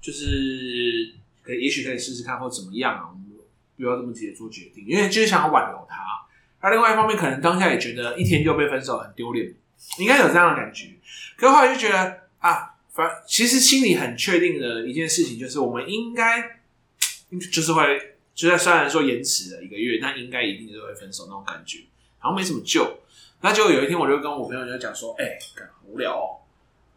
[0.00, 3.10] 就是可以，也许可以试试看，或怎么样啊？
[3.10, 3.24] 我们
[3.76, 5.96] 不要这么直接做决定，因为就是想要挽留他。
[6.62, 9.52] 那另外一方面，可能当下也觉得一天就被分手很丢脸，
[9.98, 10.94] 应该有这样的感觉。
[11.36, 16.57] 可是后来就觉得啊，反其实心里很确定的一件事情，就是我们应该。
[17.52, 21.80] 就是会，就在虽然说延迟了一个月，那应该一定就会分手那种感觉，
[22.20, 22.98] 然后没什么救。
[23.40, 25.38] 那就有一天，我就跟我朋友就讲说：“哎、
[25.86, 26.42] 无聊哦，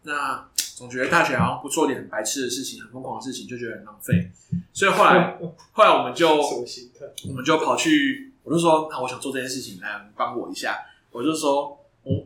[0.04, 4.32] 那总觉得大学好像不做点很白痴的事情、很疯狂的事情，就觉得很浪费。
[4.74, 5.38] 所以后来，
[5.72, 10.80] 后来我们就我们就跑去，我就说，那我想做这件事情，来帮我一下。
[11.12, 12.26] 我就说，我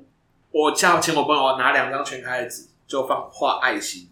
[0.51, 4.07] 我叫请我朋友拿两张全开的纸，就放画爱心，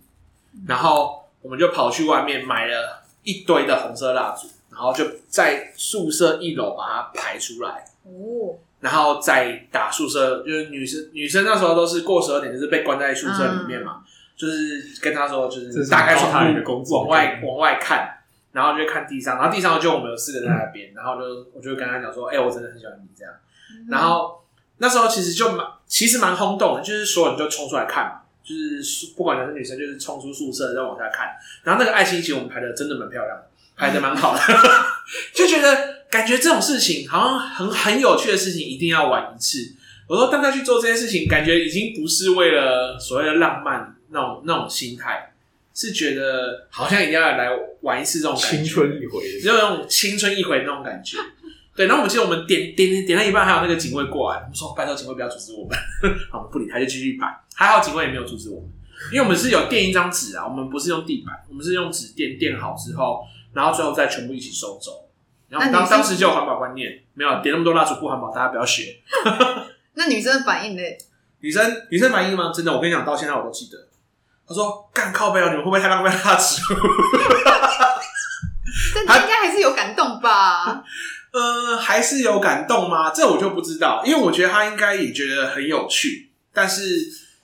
[0.67, 7.85] 然后我们就跑去外面买了一堆的红色蜡烛，然后就在宿舍一楼把它排出来。
[8.03, 8.55] 哦。
[8.79, 14.03] 然后再打宿舍，就是女生女生那时候都是过十二点，就是被关在宿舍里面嘛。
[14.03, 14.05] 嗯、
[14.35, 18.13] 就是跟他说，就是打开窗户往外往外看，
[18.51, 23.33] 然后就看地上，然后地上就我们有四个在那边，嗯、然后就我就跟他讲说，哎、欸，我真的很喜欢你这样。
[23.71, 24.43] 嗯、然后
[24.79, 31.29] 那时候其实就蛮其实蛮轰动的，就是所有人就冲出来看嘛，就是不管男生女生，就是冲出宿舍再往下看。
[31.63, 34.41] 然后那个爱心其实我们排的真的蛮漂亮的，排的蛮好的，
[35.33, 36.03] 就觉得。
[36.13, 39.57] 感觉这种事情好像很很有趣的事情，一定要玩一次。
[40.07, 45.33] 我说大家去做这件事情，感觉已经不是为了所谓的浪漫那种那种心态，
[45.73, 47.49] 是觉得好像一定要来
[47.81, 51.17] 玩一次这种感觉青春一回，只有那种青春一回那种感觉。
[51.75, 55.75] 对，然后我们记得我们点点点点到一半，还有那个警卫过来，我们说拜托警卫不要阻止我们，
[56.29, 57.25] 好，我们不理他，就继续摆。
[57.55, 58.69] 还好警卫也没有阻止我们，
[59.11, 65.09] 因为我们是有垫一张纸啊，我们不是用地板，我们是用纸垫垫好之后，然后最后再全部一起收走。
[65.49, 68.97] 然后当当时就有环保观念，没有点那么多蜡烛不环保，大家不要学。
[69.93, 70.81] 那女生的反应呢？
[71.41, 72.51] 女生女生反应吗？
[72.53, 73.77] 真的，我跟你讲，到现在我都记得。
[74.47, 76.61] 她说：“干靠背哦，你们会不会太浪费蜡烛？”
[78.95, 80.83] 但她应该还是有感动吧？
[81.31, 83.11] 呃，还是有感动吗？
[83.11, 86.83] 这我就不知道，因为我觉得她应该也觉得很有趣，但是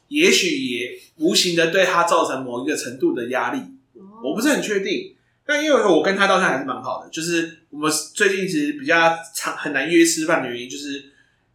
[0.10, 3.60] 也许也无形的对他造成某一个程度的压力，
[3.94, 5.16] 哦、我不是很确定。
[5.46, 11.06] 但因为我跟他到现在还是蛮好的，就是我们最近其实比较常很难约吃饭的原因，就是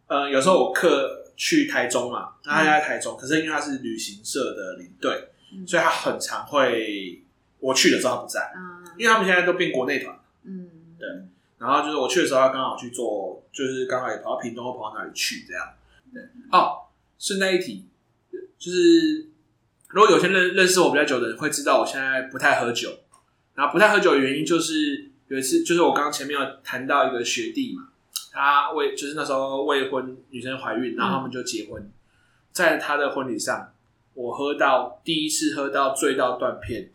[0.07, 7.21] 呃有时候我课去台中嘛，他在台中，嗯、可是因为他是旅行社的领队，嗯、所以他很常会
[7.59, 11.07] 我去的时候他不在，嗯、因为他们现在都变国内团，嗯，对，
[11.57, 15.73] 然后就是我去的时候，他刚好去做，就是刚好也跑到屏东或跑到哪里去这样，
[16.13, 16.83] 对，哦，
[17.17, 17.85] 顺带一提，
[18.57, 19.27] 就是
[19.89, 22.99] 如果有些认认识我比较久的人会知道，我现在不太喝酒。
[23.53, 27.87] 然后不太喝酒的原因，就是有一次，就是我刚刚前面有谈到一个学弟嘛，
[28.33, 31.89] 他未就是那时候未婚女生怀孕，然后他们就结婚，
[32.51, 33.71] 在他的婚礼上，
[34.13, 36.89] 我喝到第一次喝到醉到断片，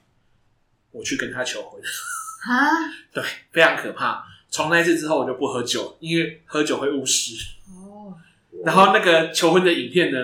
[0.90, 1.80] 我去跟他求婚，
[2.46, 4.22] 啊，对，非常可怕。
[4.50, 7.32] 从那一次之后，我就不喝酒，因为喝酒会误事。
[7.70, 8.12] 哦，
[8.66, 10.18] 然后那个求婚的影片呢？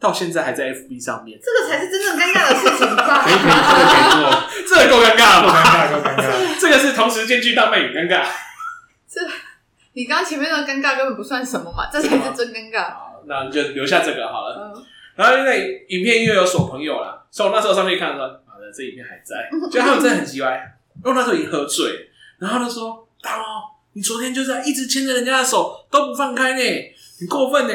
[0.00, 3.22] 到现在还在 FB 上面，这个才是真正尴尬的事情吧？
[3.22, 6.58] 可以可以，这个可以做，这个够尴尬了，够尴尬，够尴尬。
[6.58, 8.24] 这个是同时兼具浪漫与尴尬。
[9.06, 9.20] 这，
[9.92, 12.94] 你刚刚前面的尴尬根本不算什么嘛，这才是真尴尬。
[12.94, 14.72] 好，那你就留下这个好了。
[14.74, 14.84] 嗯、
[15.16, 22.08] 然后因为影片因为有锁朋友啦，所以我那时候上面看到说，好的，这影片还在，就他们真的很奇怪，因为那时候已经喝醉，
[22.38, 23.46] 然后他就说：“大龙，
[23.92, 26.60] 你昨天就在一直牵着人家的手都不放开呢。”
[27.20, 27.74] 很过分呢，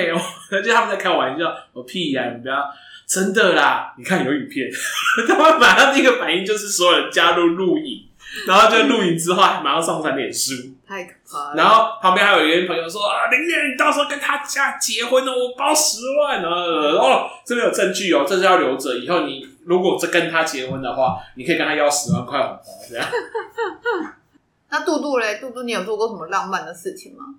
[0.51, 1.55] 而且他们在开玩笑。
[1.71, 2.65] 我屁呀、啊，你不要
[3.05, 3.93] 真的啦！
[3.97, 4.67] 你看有影片，
[5.27, 8.07] 他们马上第一个反应就是所有人加入录影，
[8.47, 10.53] 然后就录影之后还马上上传脸书，
[10.87, 11.55] 太可怕了。
[11.55, 16.49] 然后旁边还有一个朋友说：“啊，林燕，你到时候跟他家结婚了，我包十万啊！”
[16.97, 23.07] 哦，这边有证据哦，这是要留着，以后你如果这跟他结婚的话，你可以跟他要十万块红包这样。
[24.69, 25.37] 那杜杜嘞？
[25.39, 27.35] 杜杜，你有做过什么浪漫的事情吗？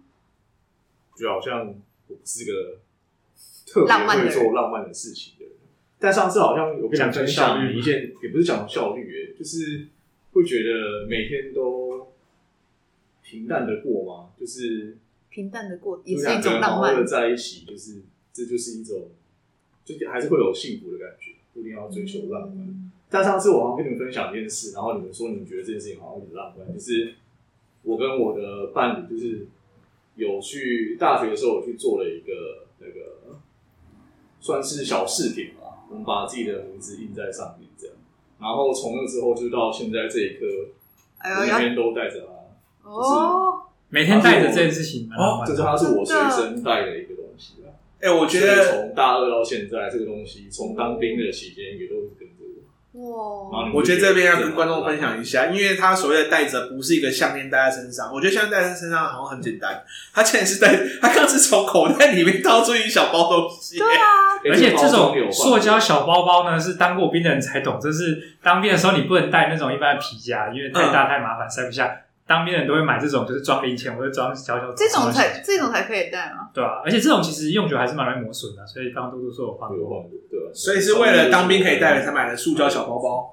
[1.19, 1.75] 就好像。
[2.09, 2.79] 我不是个
[3.67, 5.55] 特别会做浪漫的事情的人，
[5.99, 9.89] 但上次好像有跟你分享一件，也不是讲效率，诶，就是
[10.33, 12.13] 会觉得每天都
[13.23, 14.31] 平淡的过吗？
[14.39, 14.97] 就是
[15.29, 16.95] 平淡的过也是一种浪漫。
[16.95, 19.09] 的在一起，就是这就是一种，
[19.85, 22.67] 就还是会有幸福的感觉，不一定要追求浪漫。
[22.69, 27.15] 嗯、但上次我好像跟你们分享一件事，然后你们说你们觉得这件事情好像很浪漫，就是
[27.83, 29.49] 我跟我的伴侣就是。
[30.17, 33.39] 有去大学的时候，我去做了一个那个
[34.41, 37.97] 算是小饰品吧，我们把自己的名字印在上面，这样。
[38.41, 40.45] 然后从那之后就到现在这一刻，
[41.41, 47.71] 每天都带着它，哦，每天带着这件事情，哦，这是它是我随身带的一个东西啊。
[48.01, 52.26] 哎，我觉得从大二到现在，这个东西从当兵的期间也都是跟。
[52.97, 53.71] 哇！
[53.75, 59.83] 我觉得这边要跟观众分享一下，因为他所谓的戴着不是一个项链戴在身上，我觉得项链戴在身上好像很简单，
[60.15, 63.79] 他竟然是戴， 他刚是从口袋里面掏出一小包东西。
[63.79, 71.95] 对啊，而且这种塑胶小包包呢，是当过兵的人才懂，就是当兵的时候你不能带那种一般的皮夹，因为太大太麻烦塞不下。
[72.27, 76.51] 当兵人都会买这种，就是装零钱或者装小小这种才这种才可以带吗？
[76.53, 80.51] 对啊，而且这种其实用久还是蛮容易磨损的，所以刚刚嘟嘟说我换过，对吧？
[80.53, 83.33] 所以是为了当兵可以带才买的塑胶小包包。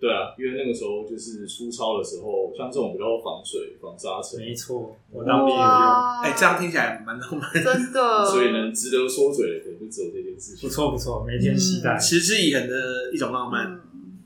[0.00, 4.38] 对啊，因为那个时候就是粗糙的时候，像这种比较防水、防沙尘。
[4.38, 6.22] 没错，我当兵也有用。
[6.22, 8.24] 哎、欸，这样听起来蛮浪漫，真的。
[8.30, 10.68] 所以呢，值得说嘴的可能就只有这件事情。
[10.68, 13.72] 不错不错，每天期待，持之以恒的一种浪漫。
[13.72, 14.18] 嗯、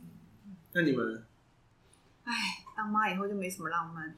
[0.74, 1.24] 那你们？
[2.24, 2.32] 哎，
[2.82, 4.12] 当妈以后就没什么浪漫。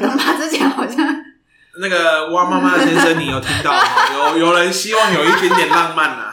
[0.00, 1.04] 当妈之前好像
[1.80, 3.80] 那个蛙妈妈先生，你有听到吗？
[4.14, 6.32] 有有人希望有一点点浪漫啊。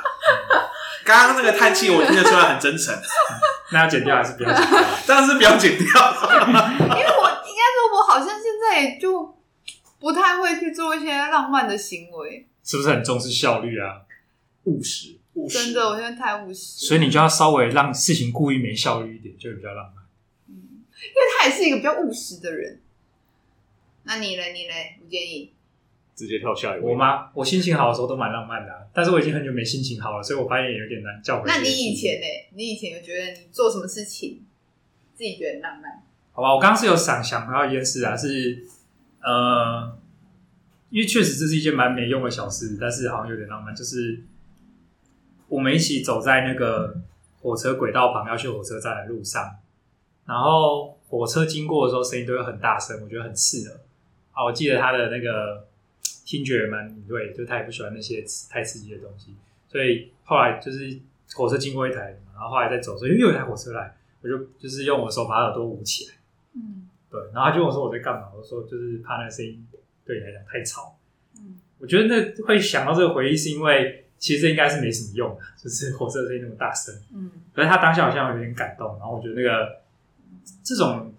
[1.03, 2.93] 刚刚那个叹气，我听得出来很真诚。
[3.73, 4.79] 那要剪掉还是不要剪掉？
[5.07, 5.85] 当然是不要剪掉。
[5.87, 9.35] 因为我应该说，我好像现在也就
[9.99, 12.47] 不太会去做一些浪漫的行为。
[12.63, 14.05] 是不是很重视效率啊？
[14.65, 15.57] 务实，务实。
[15.57, 16.85] 真的，我现在太务实。
[16.85, 20.02] 所以你就要稍微让事情故意没效率一点，就会比较浪漫。
[21.03, 22.79] 嗯，因为他也是一个比较务实的人。
[24.03, 24.43] 那你呢？
[24.53, 24.73] 你呢？
[25.01, 25.53] 不建议。
[26.15, 26.91] 直接跳下一位。
[26.91, 27.31] 我吗？
[27.33, 31.47] 我心情好的时候都蛮浪漫的，啊，但是我已经很久没心情好了，所以我发现也有点难叫回。
[31.47, 32.25] 那你以前呢？
[32.55, 34.45] 你以前有觉得你做什么事情
[35.15, 36.03] 自己觉得很浪漫？
[36.31, 38.63] 好吧，我刚刚是有想想到一件事啊，是
[39.21, 39.97] 呃，
[40.89, 44.23] 因为确实这是一件蛮没用的小事，但是好像有点浪漫，就是
[45.47, 46.95] 我们一起走在那个
[47.41, 49.55] 火车轨道旁要去火车站的路上，
[50.25, 53.79] 然后火车经过的时候声音都会很大声，我觉得很刺耳。
[54.31, 55.67] 啊，我记得他的那个。
[56.25, 59.35] 听觉也蛮敏锐，就他也不喜欢那些太刺激的东西，
[59.67, 60.97] 所以后来就是
[61.35, 66.13] 火车经过一台，然后后来再走，所以又有一台火车来，我就就是用我的手把耳朵捂起来，
[66.55, 69.67] 嗯，对，然后他就问我说我在干嘛，我说就是怕那个声音
[70.05, 70.97] 对你来讲太吵，
[71.37, 79.82] 嗯，我觉得那会想到这个回忆，是因为其实这应该是没什么用的，就是火车声音那么大声，嗯，可是他当下好像有点感动，然后我觉得那个
[80.63, 81.13] 这种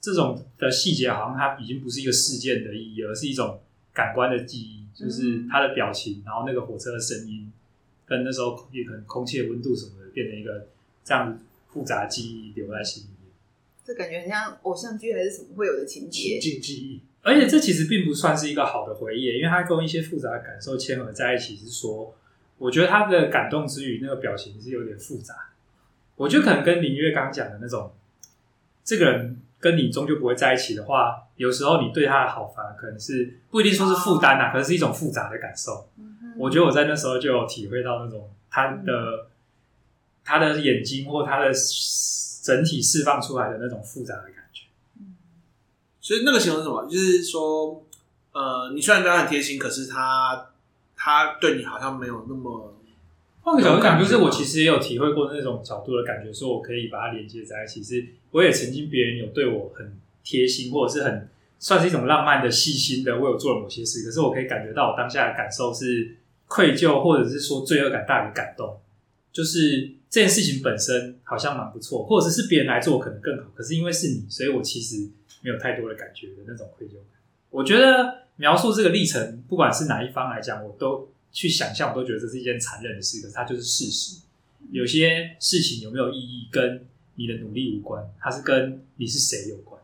[0.00, 3.60] 这种的细节，好像它已经不是一个事件的意义，而是一种。
[3.94, 7.52] 感官的记忆，就是他的表情，然后那个火车的声音，
[8.06, 10.66] 跟那时候也可能空气的温度什么的，变成一个
[11.04, 13.30] 这样复杂记忆留在心里面。
[13.84, 16.40] 这感觉很像偶像剧还是什么会有的情节？
[16.40, 17.00] 情记忆。
[17.20, 21.54] 而且这其实并不算是一个好的回忆，因为它跟一些复杂的感受牵合在一起。
[21.54, 22.14] 是说，
[22.56, 25.50] 我觉得他的感动之余，那个表情是有点复杂。
[26.16, 27.92] 我觉得可能跟林月刚讲的那种，
[28.84, 29.38] 这个人。
[29.62, 35.88] 跟你终究不会在一起的话，有时候你对他的好，反而可能是不一定说是负担呐，可能是一种复杂的感受。
[35.98, 39.26] 嗯、我觉得我在那时候就有体会到那种他的、嗯、
[40.24, 41.52] 他的眼睛或他的
[42.42, 44.64] 整体释放出来的那种复杂的感觉。
[44.98, 45.14] 嗯、
[46.00, 46.84] 所以那个形容是什么？
[46.90, 47.84] 就是说，
[48.32, 50.50] 呃，你虽然对他很贴心，可是他
[50.96, 52.74] 他对你好像没有那么。
[53.42, 57.82] 换个角度讲，就是我其实也有体会过那种角度的感觉，说我可以把它连接在一起。
[57.82, 61.28] 是，我也曾经别人有对我很贴心，或者是很
[61.58, 64.04] 算是一种浪漫的、细心的为，我做了某些事。
[64.04, 68.78] 可是我可以感觉到我当下的感受是愧疚，或者是说罪恶感大于感动。
[69.32, 73.50] 就是这件事情本身好像蛮不错，或者是别人来做可能更好。
[73.56, 75.08] 可是因为是你，所以我其实
[75.42, 77.20] 没有太多的感觉的那种愧疚感。
[77.50, 81.08] 我觉得描述这个历程，不管是哪一方来讲，我都。
[81.32, 84.20] 去想象，我都觉得这是一件残忍的事，可是它就是事实。
[84.70, 89.80] 有些事情有没有意义，跟你的努力无关，它是跟你是谁有关。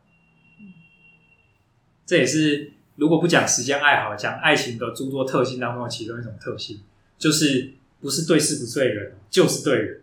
[2.06, 6.80] 这也是如果不讲时间爱好，讲爱情的诸多特性当中的其中一种特性，
[7.18, 10.02] 就是不是对事不对人，就是对人。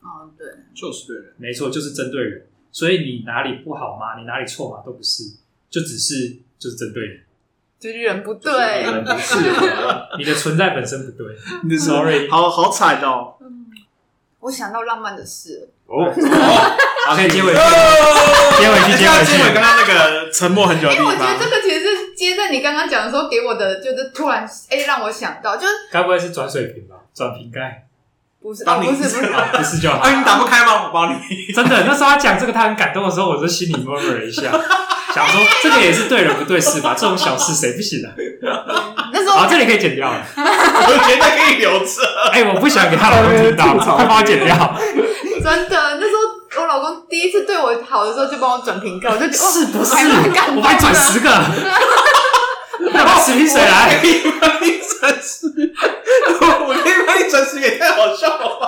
[0.00, 2.46] 哦，对，就是对人，没错，就是针对人。
[2.72, 4.20] 所以你哪里不好吗？
[4.20, 4.82] 你哪里错嘛？
[4.84, 5.24] 都不是，
[5.68, 7.20] 就只是就是针对人。
[7.80, 9.38] 就是人不对，人不是
[10.18, 11.34] 你的存在本身不对。
[11.64, 13.36] 你的 Sorry，好好惨哦。
[13.40, 13.66] 嗯，
[14.40, 16.04] 我想到浪漫的事哦。
[17.06, 17.58] 好，可以接回去，
[18.60, 19.54] 接回去，接回去。
[19.54, 21.06] 刚刚那个沉默很久的地方。
[21.06, 26.96] 因为我觉得这个其实是接在你刚刚讲的时候给我的，就是突然哎让我想到，就是该不会是转水瓶吧？
[27.14, 27.86] 转瓶盖？
[28.42, 29.20] 不是，不是，不是，
[29.56, 29.96] 不是就好。
[29.98, 30.84] 啊，你打不开吗？
[30.86, 31.18] 我帮你。
[31.54, 34.50] 真的，那时候他讲这个，他很感动的时候，我就心里 murmur 了一下。
[35.14, 36.94] 想说这个也是对人不对事吧？
[36.96, 38.10] 这种小事谁不行啊？
[39.12, 40.22] 那时候好，这里可以剪掉了。
[40.36, 41.86] 我觉得可以留着。
[42.32, 44.54] 哎，我不想给他老公听到， 快帮我剪掉。
[45.42, 49.94] 真的，那时候我老公第一次对我好的时候，就帮我转瓶盖，我就觉得是不是？
[49.94, 51.28] 我帮你转十个，
[52.94, 53.98] 要把十瓶水来，
[55.00, 55.46] 可以帮你转十，
[56.66, 58.66] 我可以帮你转十，也太好笑了吧？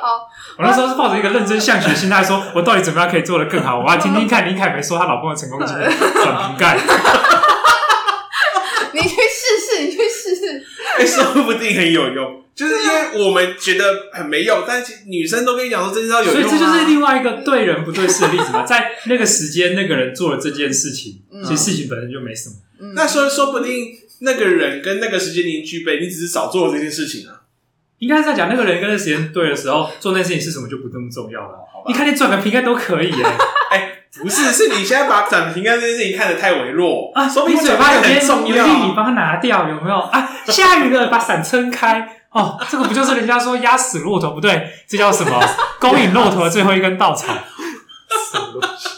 [0.00, 0.28] 好。
[0.58, 3.78] 我那时候是抱着一个认真向学心态，说我到底怎么样可以做得更好？
[3.78, 6.76] 我要听听看林凯梅说她老公的成功经验，转瓶盖。
[8.92, 10.64] 你去试试，你去试试。
[10.98, 12.42] 哎、欸，说不定很有用。
[12.52, 18.64] 就是因为我们觉得很没用，但其实女生都跟你讲说这招有用、啊，所以这就是另外一个对人不对事的例子嘛。
[18.66, 22.56] 在那个时间，那个人做了这件事情，嗯、其实事情本身就没什么。
[22.80, 27.40] 嗯、那说说不定那个人跟那个时间你具备，你只是少做了这件事情啊。
[27.98, 31.58] 应该是在讲那个人跟那个时间对的时候做那件事情是什么就不那么重要了。
[31.70, 33.12] 好吧，你看你转个瓶盖都可以
[33.70, 33.92] 哎、
[34.22, 37.28] 不是，是你现在把转瓶盖这件事情看得太微弱啊！
[37.28, 40.30] 说明嘴巴有边有粒，你帮他拿掉，有没有啊？
[40.46, 44.30] 下雨了，把伞撑开哦，这个不就是人家说压死骆驼？
[44.30, 45.38] 不对，这叫什么？
[45.78, 47.34] 勾引骆驼的最后一根稻草。
[48.32, 48.88] 什么东西？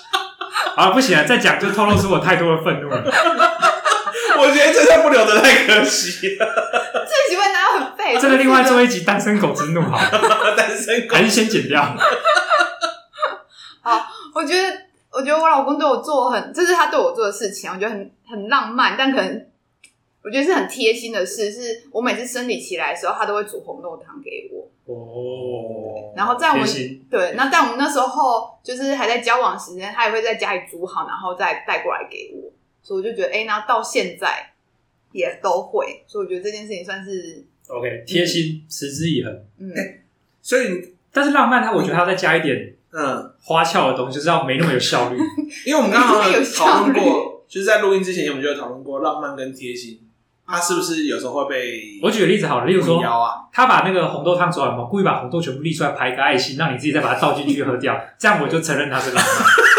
[0.76, 3.02] 啊，不行啊，再讲就透露出我太多的愤怒了。
[4.42, 6.46] 我觉得这段不留的太可惜了。
[7.06, 8.18] 最喜欢拿很废。
[8.20, 11.82] 这个另外做一集单身狗之怒好了， 单身狗还是先剪掉。
[13.82, 14.82] 好，我觉得。
[15.14, 19.46] 我觉得我老公对我做很，这是他对我做的事情，我觉得很很浪漫，但可能
[20.24, 21.52] 我觉得是很贴心的事。
[21.52, 24.70] 是我每次生理期来的时候，他都会煮红豆汤给我。
[24.86, 26.14] 哦。
[26.16, 32.50] 然后在我们心对，那在我们那时候就是还在交往时间，他也会在家里煮好，然后再带过来给我。
[32.82, 34.52] 所以我就觉得，哎，那到现在
[35.12, 36.02] 也都会。
[36.06, 39.32] 所以我觉得这件事情算是 OK 贴心，持之以恒。
[39.58, 39.72] 嗯。
[40.42, 42.74] 所以，但是浪漫，它我觉得它要再加一点。
[42.94, 45.16] 嗯，花俏的东西就是要没那么有效率，
[45.64, 49.98] 因为我们刚刚有讨论过，就是在录音之前，我们就有讨论过浪漫跟贴心，
[50.46, 51.98] 它是不是有时候会被？
[52.02, 59.34] 我举个例子好了，例如说，啊、他把那个红豆汤煮完嘛，故意把红豆全部沥出来，排一个爱心，让你自己再把它倒进去喝掉，这样我就承认他是浪漫。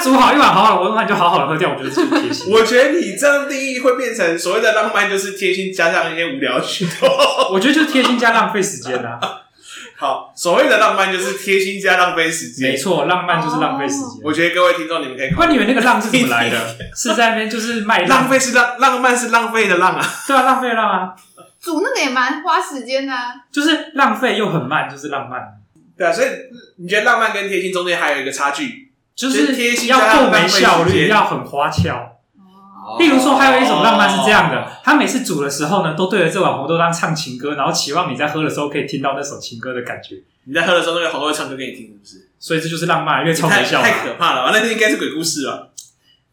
[0.00, 2.52] 煮好一碗好好的红豆汤，就好好的喝掉，我觉得这是贴心。
[2.54, 7.08] 我觉得你这样定义会变成所谓的浪漫，就是贴心加上一些无聊举动。
[7.52, 9.18] 我觉得就是贴心加浪费时间啊。
[10.00, 12.70] 好，所谓的浪漫就是贴心加浪费时间。
[12.70, 14.20] 没错，浪漫就是浪费时间。
[14.22, 15.30] 我觉得各位听众，你们可以。
[15.36, 16.56] 那你们那个浪是怎么来的？
[16.94, 20.06] 是在那边就是卖浪费是浪，浪漫是浪费的浪啊。
[20.26, 21.14] 对啊，浪费的浪啊。
[21.60, 23.34] 煮那个也蛮花时间的啊。
[23.50, 25.40] 就是浪费又很慢，就是浪漫。
[25.96, 26.28] 对啊，所以
[26.76, 28.87] 你觉得浪漫跟贴心中间还有一个差距，
[29.18, 32.14] 就是要够没效率，要很花俏。
[33.00, 40.22] 例如说，还有一种浪漫是这样的：他每次煮的时候呢，都对着这碗红豆汤唱情歌，然后期望你在喝的时候可以听到那首情歌的感觉。
[40.44, 42.30] 你在喝的时候，那个红豆会唱歌给你听，是不是？
[42.38, 44.52] 所以这就是浪漫，因为超没效，太可怕了！
[44.52, 45.72] 那应该是鬼故事了。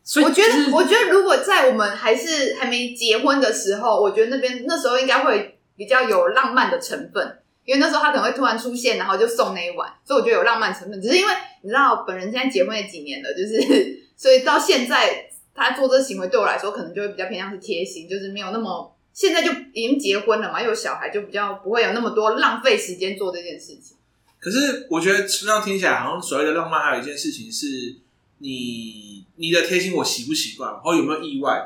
[0.04, 11.02] 所以我觉得，我觉得如果在我们还是还没结婚的时候，我觉得那边那时候应该会比较有浪漫的成分，因为那时候他可能会突然出现，然后就送那一碗，所以我觉得有浪漫成分。
[11.02, 15.30] 只是因为你知道，本人现在结婚也几年了，就是 所以到现在。
[15.58, 23.96] 他做这个行为对我来说，可能就会比较偏向是贴心，就是没有那么现在就已经结婚了嘛，有小孩，就比较不会有那么多浪费时间做这件事情。
[24.38, 27.96] 可是我觉得这样听起来，好像所谓的浪漫，还有一件事情是
[28.40, 31.66] 你你的贴心，我习不习惯，或有没有意外？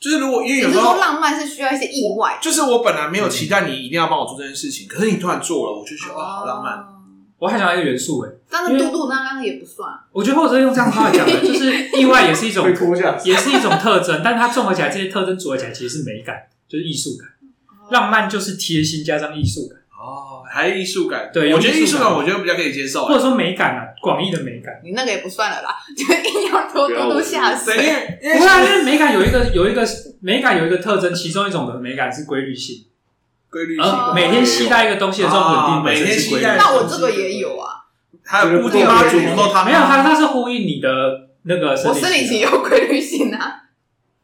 [0.00, 6.86] 哦，就是如果因为有时候浪漫是需要一些意外，就是我本来没有期待你一定要帮我做这件事情，可是你突然做了，我就觉得哇，好浪漫。
[7.38, 9.90] 我还想要一个元素哎，但是嘟嘟那刚刚也不算。
[10.12, 12.66] 我觉得或者用这样的话讲的， 就是意外也是一种，
[13.24, 16.36] 也是一种特征，但是它综合起来，这些特征组合起来其实是美感，
[16.68, 17.28] 就是艺术感。
[17.90, 19.79] 浪漫就是贴心加上艺术感。
[20.00, 21.30] 哦，还是艺术感？
[21.30, 24.80] 对，我觉得艺术感，我觉得比较可以接受，或者说美感啊，广义的美感。
[24.82, 27.76] 你那个也不算了啦， 就硬要拖嘟嘟下水。
[27.76, 29.86] 不是，因为美感有一个有一个
[30.22, 32.86] 美感有一个特征，其中一种的美感是规律性。
[33.50, 36.56] 规律性，每天期待一个东西的这种稳定，每天期待。
[36.56, 37.84] 那我这个也有啊，
[38.24, 39.02] 还有固定吗？
[39.02, 40.88] 煮红豆汤没有，它它是呼应你的
[41.42, 41.72] 那个。
[41.72, 43.64] 我生理期有规律性啊。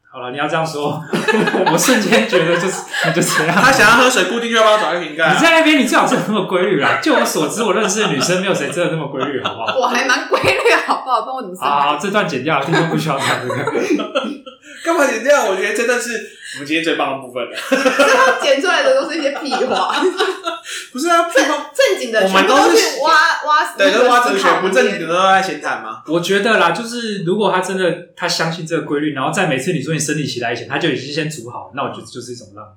[0.09, 1.03] 好了，你要这样说，
[1.71, 3.55] 我瞬间觉得就是你就这样。
[3.55, 5.33] 他想要喝水，固定就要帮我找一瓶盖。
[5.33, 6.99] 你在那边，你最好是那么规律啦。
[7.01, 9.77] 就我所知，我认识的女生没有谁真的那么规律，好不好？
[9.77, 11.21] 我还蛮规律，好不好？
[11.21, 11.55] 帮我怎么？
[11.59, 13.63] 好，这段剪掉，听众不需要看这个。
[14.85, 15.45] 干嘛剪掉？
[15.45, 17.57] 我觉得真的是我们今天最棒的部分了。
[17.69, 17.77] 最
[18.17, 19.93] 后剪出来的都是一些屁话。
[20.91, 23.11] 不是啊，屁话正经的，我们都是挖
[23.45, 26.01] 挖，对，都挖哲学；不正经的都在闲谈吗？
[26.07, 32.75] 我觉得啦，就是如果他真的他相信这个规律，然后在每次你说你生理期来以前，他就已经先煮好，那我觉得就是一种浪漫。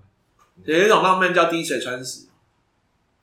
[0.65, 2.27] 有一种浪漫叫滴水穿石，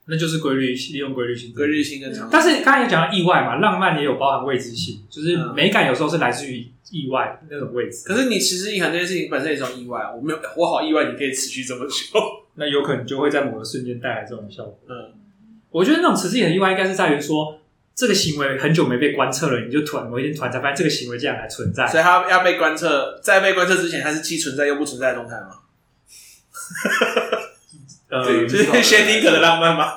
[0.06, 2.28] 那就是规律，利用规律性，规律性跟常。
[2.30, 8.02] 但是刚才也讲到意外嘛，浪漫也有包含未知性，就是美感有时候是来自于意外那种位置。
[8.06, 11.94] 可是你持之以恒这件事情本身也是种意外，我没有，我好意外，你可以持续这么久，
[12.56, 14.78] 那有可能就会在某个瞬间带来这种效果。
[14.88, 15.12] 嗯，
[15.70, 17.60] 我觉得那种持之以恒意外，应该是在于说
[17.94, 25.50] 这个行为很久没被观测了，你就突然某一天突然才发现这个行为竟然还存在，所以它要被观测，在被观测之前，它是既存在又不存在的状态吗？
[28.10, 29.94] 呃， 就是薛定谔的浪漫吗？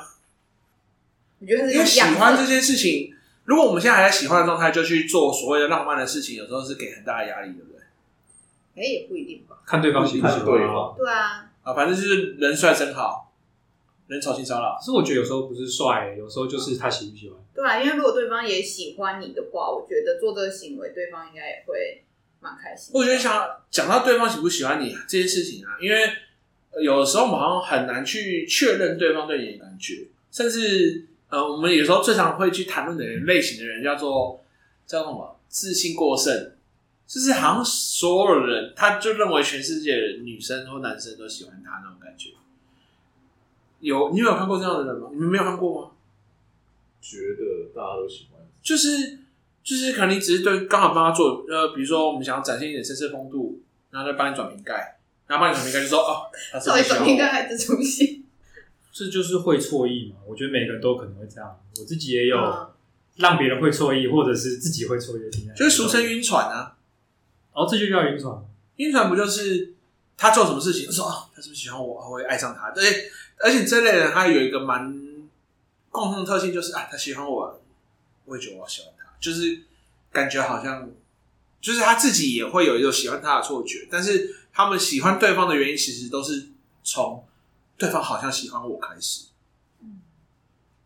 [1.40, 3.14] 我觉得是因为喜欢这件事情，
[3.52, 7.82] 如果我们现在还在喜欢的状态，就去做所谓的浪漫的事情，有时候是给很大的压力，对不对？
[8.82, 10.46] 哎，也不一定吧，看对方喜不喜欢。
[10.46, 13.34] 对啊，啊，反正就是人帅真好，
[14.08, 14.78] 人丑性骚扰。
[14.80, 17.38] 可是我觉得有时候不是帅，有时候就是他喜不喜欢。
[17.54, 22.06] 对啊，因为如果对方也喜欢你的话，我觉得做这个行为，对方应该也会
[22.40, 22.94] 蛮开心。
[22.94, 26.10] 我觉得想讲到对方喜不喜欢你这件事情啊，因为
[26.82, 34.44] 有的时候我们好像很难去确认对方对你的感觉，甚至呃，我们有时候最常会去谈论的人类型的人叫做
[34.86, 36.54] 叫什么自信过剩，
[37.08, 42.30] 就是好像所有人他就认为全世界的女生或男生都喜欢他那种感觉。
[43.80, 45.10] 有你有有看过这样的人吗？
[45.12, 45.92] 你们没有看过吗？
[47.02, 49.18] 觉得大家都喜欢，就是
[49.64, 53.60] 就是，可能你只是对刚好帮他做，呃，比如说我们想要展现一点绅士风度，
[53.90, 58.21] 然后再帮你转瓶盖，然后帮你转瓶盖就说哦，他是会转瓶盖还是出戏，
[58.92, 60.18] 这就是会错意嘛？
[60.28, 62.38] 我觉得每个人都可能会这样，我自己也有
[63.16, 66.78] 让别人会错意，或者是自己会错意的经验，就是俗称晕船啊。
[67.54, 68.44] 哦，这就叫晕船。
[68.78, 69.74] 晕船不就是
[70.18, 72.72] 他做什么事情，说哦，他是不是喜欢我，我会爱上他？
[72.72, 75.12] 对，而且这类人他有一个蛮。
[75.94, 77.62] 共同的特性就是啊，他喜欢我，
[78.24, 79.60] 我也觉得我喜欢他，就是
[80.10, 80.90] 感觉好像，
[81.60, 83.90] 就是他自己也会有一种喜欢他的错觉。
[83.92, 86.48] 但是他们喜欢对方的原因，其实都是
[86.82, 87.26] 从
[87.82, 89.30] 对方好像喜欢我开始。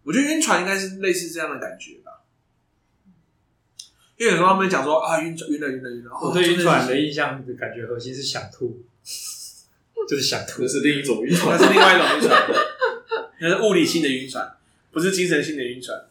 [0.04, 2.22] 我觉得晕船应该是类似这样的感觉吧。
[4.16, 6.12] 因为有时候他们讲说啊，晕船晕了晕了晕了。
[6.22, 8.82] 我对晕船的印象的感觉核心是想吐，
[10.08, 12.48] 就是想吐，这是另一种晕船， 那是另外一种晕船，
[13.42, 14.56] 那是物理性的晕船。
[14.94, 16.06] 不是精神性的晕船。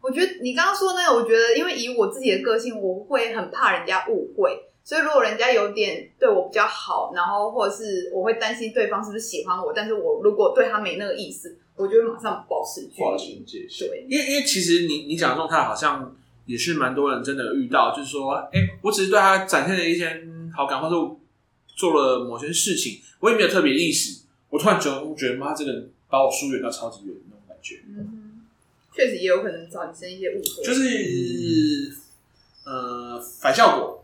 [0.00, 13.66] 我觉得你刚刚说那个，我觉得因为以我自己的个性，我会很怕人家误会，所以如果人家有点对我比较好，然后或者是我会担心对方是不是喜欢我，但是我如果对他没那个意思，我就会马上保持距离。
[13.78, 16.14] 对，因为因为其实你你讲的状态好像
[16.46, 20.26] 也是蛮多人真的有遇到，就是说，哎、欸，我只是对他展现了一些
[20.56, 21.16] 好感，或者
[21.76, 27.80] 做了某些事情，我也没有特别意思，我突然觉得，我觉得妈，这个人把我疏远到超级远那种感觉。
[27.88, 28.40] 嗯，
[28.92, 31.92] 确实也有可能产生一些误会，就是
[32.64, 33.99] 呃反效果，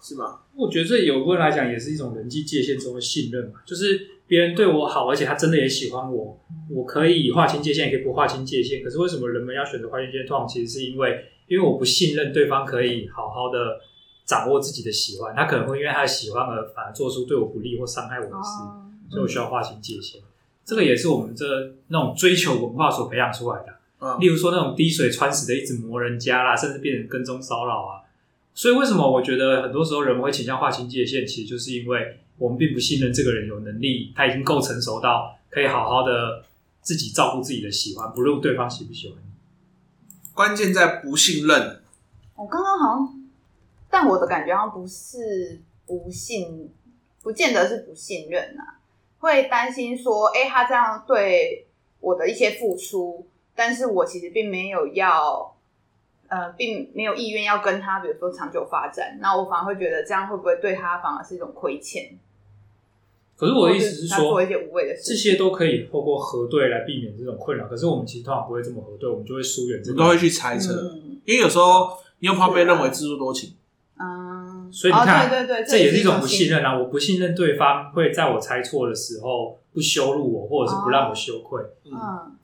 [0.00, 0.46] 是吧？
[0.56, 6.40] 我觉得这有部分来讲也是一种人际界限中的信任嘛，就是别人对我好，而且他真的也喜欢我，
[6.70, 8.82] 我可以划清界限，也可以不划清界限。
[8.82, 10.26] 可是为什么人们要选择划清界限？
[10.26, 13.80] 通常其实是因为，因为我不信任对方可以好好的
[14.24, 20.20] 掌握自己的喜欢，他可能会因为他的喜欢而反而做出对我不利或伤害我的事，哦、所以我需要划清界限。
[20.64, 21.44] 这个也是我们这
[21.88, 27.99] 那种追求文化所培养出来的，嗯，例如说那种滴水穿石的一直磨人家啦，甚至变成跟踪骚扰啊。
[28.60, 36.44] 所以为什么我觉得很多时候人们会倾向划清界限，其实就是因为我们并不信任这个人有能力，他已经够成熟到可以好好的
[36.82, 39.30] 自己照顾自己的喜欢，不论对方喜不喜欢你。
[40.34, 41.80] 关键在不信任。
[42.36, 43.22] 我刚刚好像，
[43.88, 46.70] 但我的感觉好像不是不信，
[47.22, 48.76] 不见得是不信任啊。
[49.20, 51.66] 会担心说，哎，他这样对
[52.00, 55.56] 我的一些付出，但是我其实并没有要，
[56.30, 59.18] 呃，并没有意愿要跟他，比如说长久发展。
[59.20, 62.18] 那我反而会觉得，这样会不会对他反而是一种亏欠？
[63.36, 67.66] 可是我的意思是说，做一些无谓的事，这些都可以透过核对来避免这种困扰。
[67.66, 73.54] 可是我们其实通常不会这么核对，我们就会疏远，这个，都会去猜测，嗯，因为有时候你又怕被认为自作多情。
[73.98, 76.78] 嗯，所以你看，哦、对对对，这也是一种不信任啊！
[76.78, 81.60] 我不信任对方会在我猜错的时候不羞辱我，或者是不让我羞愧。
[81.60, 82.36] 哦、嗯，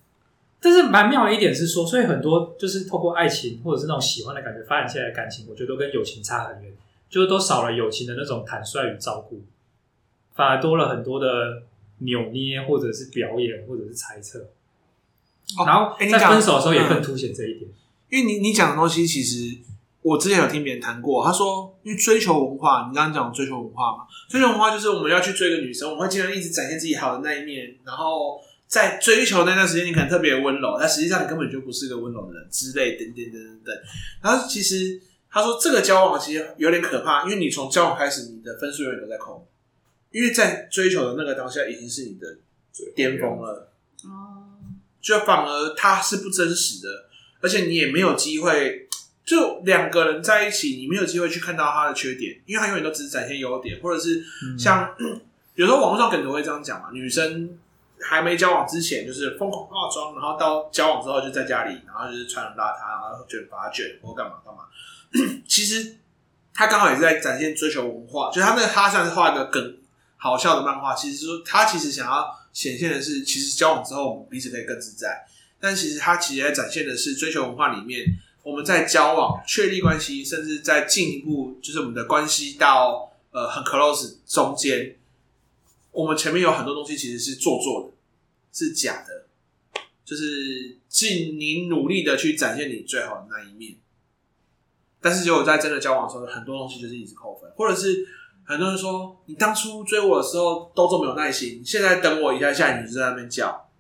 [0.67, 6.73] 但是蛮妙的一点是说，所以很多就是透过爱情或者是那种喜欢的感觉发展起来的感情，我觉得都跟友情差很远，
[7.09, 9.41] 就是都少了友情的那种坦率与照顾，
[10.35, 11.63] 反而多了很多的
[11.99, 14.41] 扭捏，或者是表演，或者是猜测。
[15.57, 17.75] 哦、然后在分手的时候也更凸显这一点，嗯、
[18.11, 19.59] 因为你你讲的东西其实。
[20.03, 28.41] 我之前有听别人谈过，他说，因为追求文化，你刚刚讲追求文化嘛，追求文化就是我们要去追个女生，我们会经常一直展现自己好的那一面，然后
[28.77, 33.75] 在追求那段时间，你可能特别温柔，但实际上你根本就不是一个温柔的人之类，等等等等等。
[34.23, 35.01] 然后其实
[35.31, 39.49] 他说这个交往其实有点可怕，因为你从交往开始，你的分数永远都在扣，
[40.11, 42.37] 因为在追求的那个当下已经是你的
[42.95, 43.73] 巅峰了，
[44.05, 44.61] 哦，
[45.01, 47.09] 就反而他是不真实的，
[47.41, 48.83] 而且你也没有机会。
[49.25, 54.23] 就两个人在一起，你没有机会去看到他的缺点，因为他永远都只是展现优点，或者是
[54.57, 54.95] 像、
[55.57, 57.59] 有时候网络上可能会这样讲嘛，女生
[58.01, 64.65] 还没交往之前就是疯狂化妆，然后到交往之后就在家里，然后就是穿很邋遢，然后卷发卷或干嘛干嘛。
[65.49, 65.97] 其实
[66.53, 69.77] 他刚好也是在展现追求文化，就他那个他算是画一个梗
[70.17, 75.27] 好笑的漫画，其实说他其实想要显现的是，其实交往之后我们彼此可以更自在，
[75.61, 78.07] 但其实他其实在展现的是追求文化里面。
[78.43, 84.95] 我们在交往、确立关系，甚至在进一步，就是我们的关系到呃很 close 中间，
[85.97, 87.93] 我们前面有很多东西其实是做作的，
[88.53, 89.27] 是假的，
[90.05, 93.77] 就是尽你努力的去展现你最好的那一面。
[95.01, 98.07] 但是，结果在真的交往的时候，很多东西就是一直扣分，或者是
[98.45, 103.71] 很多人说，你当初追我的时候都这么有耐心，现在等我一下下，你就在那边叫，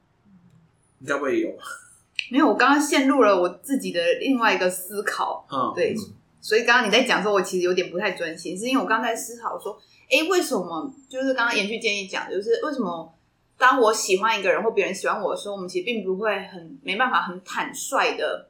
[1.01, 1.59] 你该不会也有？
[2.33, 5.47] 没有，我刚刚陷入了我自己的另外一个思考。
[5.53, 5.95] 嗯，对，
[6.47, 9.80] 所以刚刚你在讲的时候，我其实有点不太专心，是因为我刚才思考说，
[10.11, 10.94] 哎，为什么？
[11.09, 13.12] 就是刚刚延续建议讲，就是为什么
[13.59, 18.49] 当我喜欢一个人或别人喜欢我的时候，我们其实并不会很没办法很坦率的。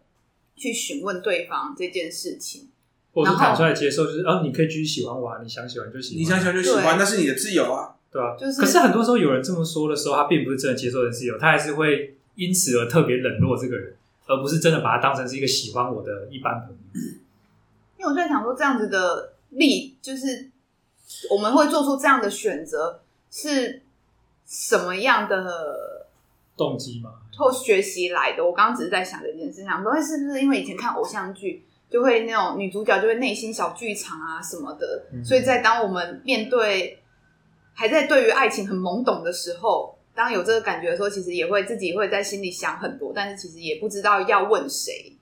[0.58, 2.66] 去询问对方这件事情，
[3.12, 8.34] 或者坦率接受，就是哦，你可以继续喜欢我，啊，你想喜欢就喜欢，你想喜欢就喜欢，那是你的自由啊，对吧？
[8.40, 13.94] 就是，可是很多时候有人这么说的时候，他并不是真的接受的自由，他还是会因此而特别冷落这个人，
[14.24, 17.00] 而不是真的把他当成是一个喜欢我的一般朋友。
[18.06, 20.50] 我在想说，这样子的力，就是
[21.30, 23.00] 我们会做出这样的选择，
[23.30, 23.82] 是
[24.46, 26.06] 什么样的
[26.56, 27.10] 动机吗？
[27.36, 36.98] 或学习来的，我刚刚只是在想这件事，想说是不是因为以前看偶像剧，就会那种女主角就会内心小剧场啊什么的，嗯、所以在当我们面对
[37.74, 45.12] 还在对于爱情很懵懂的时候，当有这个感觉的时候，其实也会自己会在心里想很多，但是其实也不知道要问谁。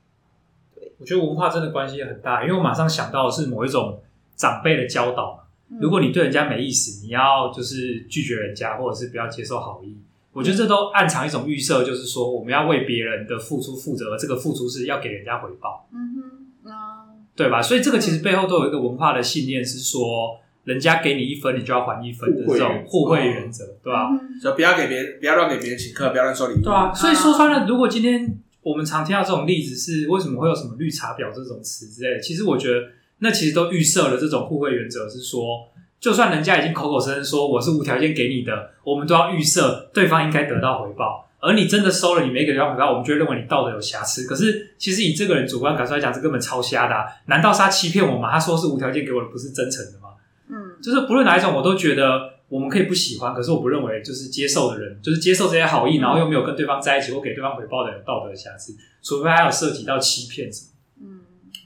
[1.04, 4.00] 对，我觉得文化真的关系很大，因为我马上想到的是某一种
[4.34, 9.96] 长辈的教导嘛，如果你对人家没意思，你要就是拒绝人家，或者是不要接受好意。
[10.32, 15.86] 我觉得这都暗藏一种预设，就是说我们要为别人的付出负责，而这个付出是要给人家回报。
[15.92, 16.16] 嗯
[16.64, 17.62] 哼，啊，对吧？
[17.62, 24.10] 所以这个其实背后都有一个文化的信念，是说人家给你一分，你就要还一分的这种互惠原则，对吧？
[24.42, 26.62] 就不要给别人，不要乱给别人请客，不要乱收礼物。
[26.62, 32.20] 对啊，所以说穿了，如果今天我们常听到这种例子，是为什么会有什么绿茶婊这种词之类的？
[32.20, 32.88] 其实我觉得
[33.18, 35.68] 那其实都预设了这种互惠原则，是说。
[36.00, 41.30] 就算人家已经口口声声说我是无条件给你的，我们都要预设对方应该得到回报。
[41.40, 44.26] 而你真的收了，你没给对方回报，我们就会认为你道德有瑕疵。
[44.26, 47.06] 可是其实以这个人主观感受来讲，这根本超瞎的啊。
[47.28, 48.30] 难道是他欺骗我吗？
[48.30, 50.10] 他说是无条件给我的，不是真诚的吗？
[50.50, 60.68] 嗯，就是不论哪一种，我都觉得我们可以不喜欢，可是我不认为就是接受的人，就是接受这些好意，然后又没有跟对方在一起或给对方回报的人道德瑕疵，除非还有涉及到欺骗什么。
[61.02, 61.20] 嗯，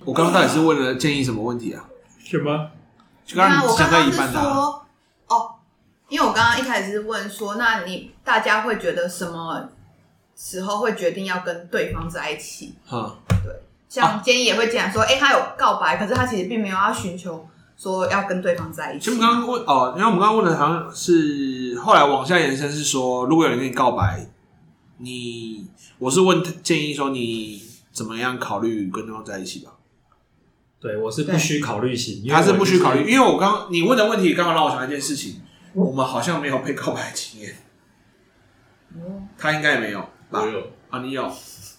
[0.04, 1.88] 我刚刚到底是问了建议什么问题啊？
[2.24, 2.70] 什么？
[3.34, 4.86] 那我刚刚是说
[5.26, 5.50] 哦，
[6.08, 9.68] 因为我刚刚一开始是问说，那你大家会觉得什么
[10.34, 12.74] 时候会决定要跟对方在一起？
[12.86, 13.52] 哈，对，
[13.88, 17.46] 像建议也会讲说，哎、欸，他有告白，可是他其实并没有要寻求
[17.78, 19.04] 说要跟对方在一起。
[19.04, 24.28] 其实我们刚刚问哦，因为我们刚刚问的好像是后来往下延伸是说，如果有人跟你告白，
[24.98, 25.68] 你
[25.98, 27.62] 我是问建议说你
[27.92, 29.72] 怎么样考虑跟对方在一起吧？
[30.80, 35.40] 对，我是不需考虑型，他是不需考虑，因为我刚你问的问题刚好让我想到一件事情，
[35.72, 37.56] 我们好像没有被告白经验，
[39.36, 41.28] 他应该也没有，我有啊，你有，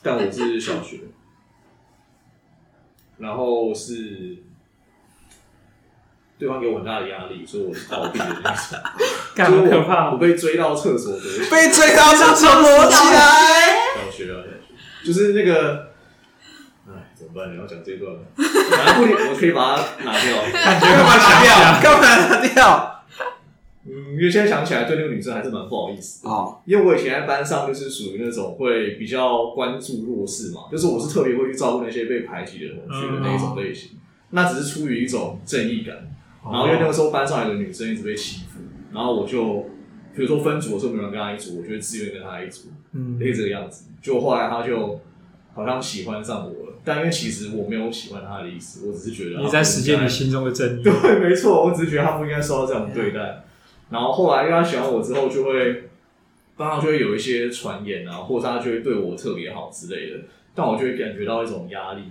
[0.04, 1.00] 但我是小学，
[3.18, 4.44] 然后是
[6.40, 8.80] 对方给我很大的压力，所以我是逃避的那种，
[9.36, 11.22] 干可怕，我被追到厕所的，
[11.52, 15.90] 被追到厕所躲起来，小学啊，小学，就是那个。
[16.88, 17.54] 哎怎么办？
[17.54, 18.22] 你要讲这段吗？
[18.36, 20.42] 反正不行，我可以把它拿掉。
[20.52, 21.82] 感 觉干嘛拿掉？
[21.84, 23.04] 干嘛拿掉？
[23.86, 26.30] 嗯，因为现在想起来，对那个女生还是蛮不好意思的。
[26.30, 33.92] 哦，因为我以前在班上就是属于那种会比较关注弱势嘛，就是我是特别会去照顾那些被排挤的同学的那一种类型。
[33.94, 34.00] 嗯、
[34.32, 35.96] 那只是出于一种正义感。
[36.44, 38.60] 然后因为那个时候班上有个女生一直被欺负，
[38.94, 39.70] 然后我就
[40.16, 42.70] 比如说分组的时候没有人跟她一组，我就会自愿跟她一组。
[42.94, 43.90] 嗯，是这个样子。
[44.02, 45.00] 就后来她就。
[45.52, 50.84] 好像喜欢上我了，但因为其实我没有喜欢她的意思，我只是觉得你在实践你心中的正义。
[50.84, 53.44] 对，没错，我只是觉得她不应该受到这样对待。
[53.90, 55.90] 然后后来因为她喜欢我之后，就会
[56.56, 60.20] 当然就会有一些传言啊，或者她就会对我特别好之类的，
[60.56, 62.04] 但我就会感觉到一种压力。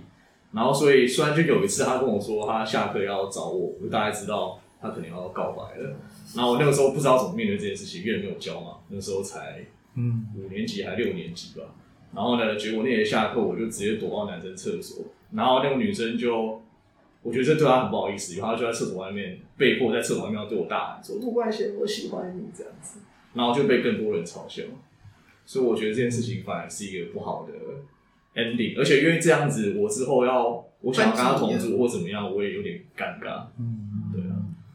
[0.51, 5.95] 然后所以虽然就有一次他跟我说他下课要找我，我就大概知道他可能要告白了。
[6.35, 11.65] 然后我那个时候不知道怎么面对这件事情，因为没有教嘛，那时候才嗯五年级还六年级吧。
[12.13, 15.05] 然后呢，结果那天下课，我就直接躲到男生厕所。
[15.31, 16.59] 然后那个女生就，
[17.21, 23.01] 我觉得这对他很不好意思，因为他就在厕所外面，被迫在厕所外面要对我大喊说“陆冠贤，我喜欢你”这样子。
[23.35, 24.63] 然后就被更多人嘲笑。
[25.45, 27.53] 所以我觉得这件事情反而是一个不好的
[28.39, 28.79] ending。
[28.79, 33.43] 而且因为这样子，我之后要我想要跟他同组或怎么样，我也有点尴尬。
[33.59, 34.33] 嗯，对啊，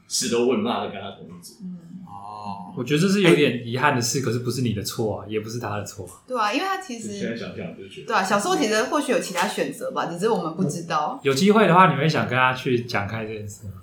[0.09, 1.55] 使得我很骂的跟他同组。
[1.63, 1.79] 嗯。
[2.07, 6.07] 哦我觉得这是有点遗憾的事，可是不是你的错啊，也不是他的错。
[6.27, 11.19] 对啊，因为他其实现在想想就觉得，对啊，小时候其实或许有其他选择吧，只是我们不知道。
[11.25, 13.75] 有机会的话，你会想跟他去讲开这件事吗？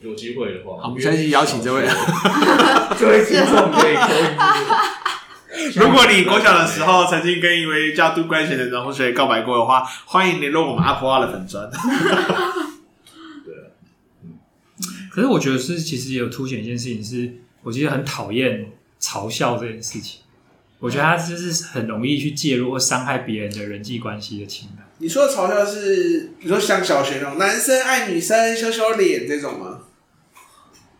[0.00, 1.82] 有机会的话，好，我们下期邀请这位。
[2.98, 5.05] 这位听众可以扣一
[5.76, 11.68] 如果你国小的时候曾经跟一位叫杜冠贤的同学告白过的话，欢迎联络我们阿婆阿的粉砖。
[13.44, 13.54] 对，
[15.10, 17.32] 可是我觉得是其实也有凸显一件事情，是
[17.62, 20.20] 我其实很讨厌嘲笑这件事情。
[20.78, 24.86] 我觉得他就是很容易去介入或伤害别人的人际关系的情感。
[24.98, 29.78] 你说的嘲笑是，你说像小学那种男生爱女生羞羞脸这种吗？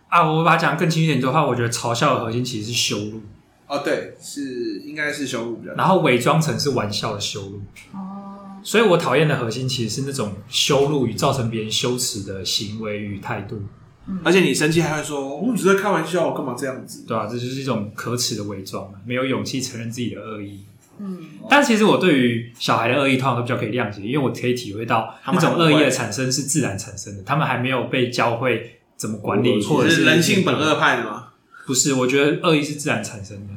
[0.08, 3.20] 啊，我把它讲更清楚一点的话，我觉得嘲笑的核心其实是羞辱。
[3.68, 5.74] 哦，对，是应该是羞辱比较。
[5.74, 7.60] 然后伪装成是玩笑的羞辱。
[7.92, 8.60] 哦。
[8.62, 13.60] 所以我讨厌的核心其实是那种羞辱与造成别人羞耻的行为与态度。
[14.06, 14.20] 嗯。
[14.22, 20.60] 而且你生气还会说：“我只是在开玩笑，我干嘛这样子？”对啊，这就是一种可耻的伪装，没有勇气承认自己的恶意。
[20.98, 21.18] 嗯。
[21.50, 28.74] 但其实我对于小孩的恶意通常都比较可以谅解，因为我可以体会到那种恶意的产生是自然产生的，他们还没有被教会。
[28.96, 31.25] 怎么管理，或者是人性本恶派的吗？
[31.66, 33.52] 不是，我觉得恶意是自然产生的，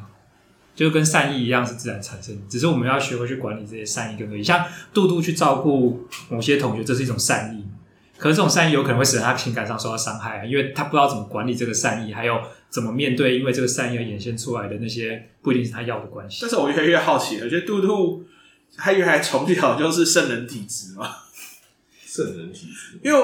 [0.75, 2.41] 就跟善意一样是自然产生的。
[2.49, 4.43] 只是我们要学会去管理这些善意跟恶意。
[4.43, 7.63] 像杜杜去照顾某些同学，这是一种善意，
[8.17, 16.39] 可是这种善意有可能会使得他情感上受到伤害啊，因为他不知道怎么管理这个善意，还有怎么面对因为这个善意而衍生出来的那些不一定是他要的关系。
[16.41, 18.23] 但是我越来越好奇了，我觉得杜杜
[18.75, 21.09] 他原来从小就是圣人体质嘛。
[22.05, 23.19] 圣人体质，因为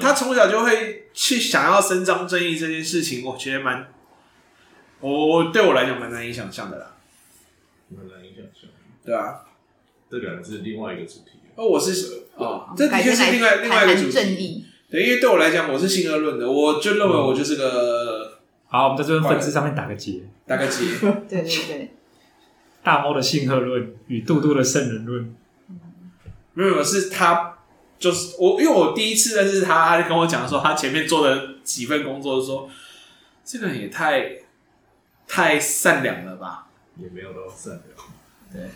[0.00, 3.86] 他从小就会去想要伸张正义这件事情，我觉得蛮，
[5.00, 6.96] 我对我来讲蛮难以想象的啦，
[7.88, 8.70] 蛮难以想象。
[9.04, 9.40] 对啊，
[10.10, 11.30] 这两个是另外一个主题。
[11.54, 14.64] 哦，我是哦，这的确是另外另外一个主题。
[14.90, 18.40] 对，因为对我来讲，我是性恶论的，我就认为我就是个。
[18.66, 20.84] 好，我们在这份分支上面打个结，打个结。
[21.28, 21.90] 对对对，
[22.82, 25.34] 大猫的性恶论与杜杜的圣人论，
[26.54, 27.56] 没有，是他。
[27.98, 32.66] 就是我，因为我第一次认识他，他就跟我讲说，他前面做的几份工作，说
[33.44, 34.38] 这个人也太
[35.30, 36.66] 太善良了吧？
[36.96, 37.82] 也没有那么善良。
[38.52, 38.70] 对。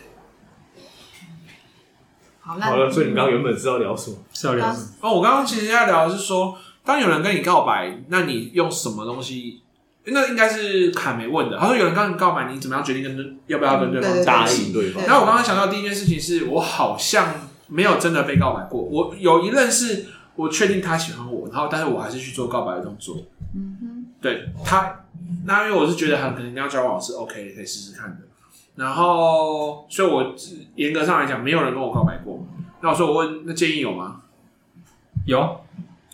[2.39, 4.17] 好，好了，所以你刚刚原本是要聊什么？
[4.33, 4.87] 是要聊什么？
[5.01, 9.61] 哦，我刚刚其实要聊的是说，当有人跟你告白，那你用什么东西？
[10.05, 11.57] 那应该是凯梅问的。
[11.57, 15.03] 他说有人跟你告白，你怎么样决定跟要不要跟对方答应对方？
[15.05, 17.33] 然后我刚刚想到第一件事情是我好像。
[17.67, 23.17] 没有真的被告白过，我有一任是我确定他喜欢我，然后但是我还是去做告白的动作。
[23.55, 25.04] 嗯哼，对他，
[25.45, 28.17] 那因为我是觉得很可能要交往是 OK，可以试试看的。
[28.75, 30.35] 然后，所以我
[30.75, 32.45] 严格上来讲，没有人跟我告白过。
[32.81, 34.21] 那我说我问，那建议有吗？
[35.25, 35.61] 有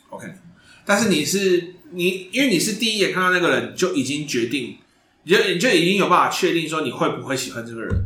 [0.10, 0.28] ，OK。
[0.86, 4.78] 但是你是你，因为你是第一眼看到那个人就已经决定，
[5.24, 8.06] 你就你就已经有办法确定说你会不会喜欢这个人。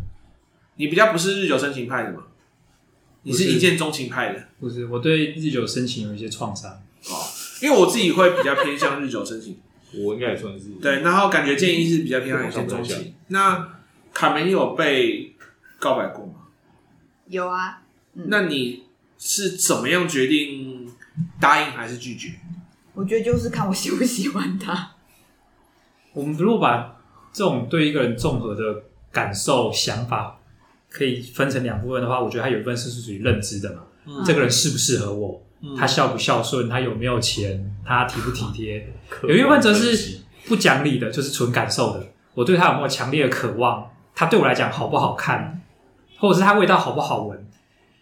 [0.78, 2.24] 你比较不是日久生情派的嘛？
[3.24, 4.44] 你是一见钟情派的？
[4.60, 6.72] 不是，我对日久生情有一些创伤。
[6.72, 7.14] 哦，
[7.62, 9.58] 因为我自己会比较偏向日久生情。
[10.04, 10.70] 我应该也算是。
[10.82, 13.14] 对，然后感觉建议是比较偏向一见钟情。
[13.28, 13.68] 那
[14.14, 15.36] 卡梅，你有被
[15.80, 16.34] 告白过吗？
[17.28, 17.82] 有啊。
[18.14, 18.26] 嗯。
[18.28, 18.84] 那你
[19.18, 20.92] 是怎么样决定
[21.40, 22.34] 答应还是拒绝？
[22.94, 24.92] 我觉得就是看我喜不喜欢他。
[26.14, 30.40] 我们如果把这种对一个人综合的感受、想法。
[30.88, 35.45] 可以分成两部分的话，我觉得他有一部分是属于认知的嘛，嗯、这个人适不适合我，嗯、
[35.78, 38.94] 他孝不孝顺，他有没有钱，他体不体贴。
[39.24, 42.08] 有一部分则是不讲理的，就是纯感受的。
[42.34, 43.90] 我对他有没有强烈的渴望？
[44.14, 45.62] 他对我来讲好不好看，
[46.18, 47.46] 或者是他味道好不好闻？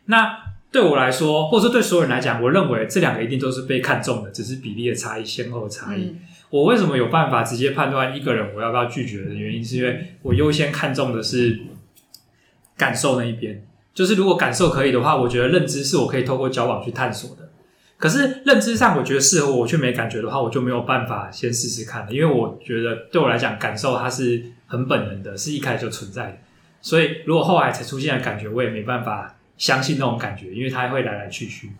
[0.06, 0.38] 那
[0.72, 6.04] 对我来说，或者是对所有人来讲，我认为这两个一定都是被看中的，只是比例的差异、先后的差异。
[6.06, 11.60] 嗯、我为什么有办法直接判断一个人我要不要拒绝的原因，是因为我优先看重的是。
[12.76, 17.43] 感受那一边，就是如果感受可以的话，我觉得认知是我可以透过交往去探索的。
[18.04, 22.12] 可是认知上我觉得适合我，我却没感觉的话，我就没有办法先试试看了。
[22.12, 26.38] 因为我觉得对我来讲，感受它是很本能的，是一开始就存在的。
[26.82, 31.72] 所以如果后来才出现的感觉，我也没办法相信那种感觉，因为它会来来去去。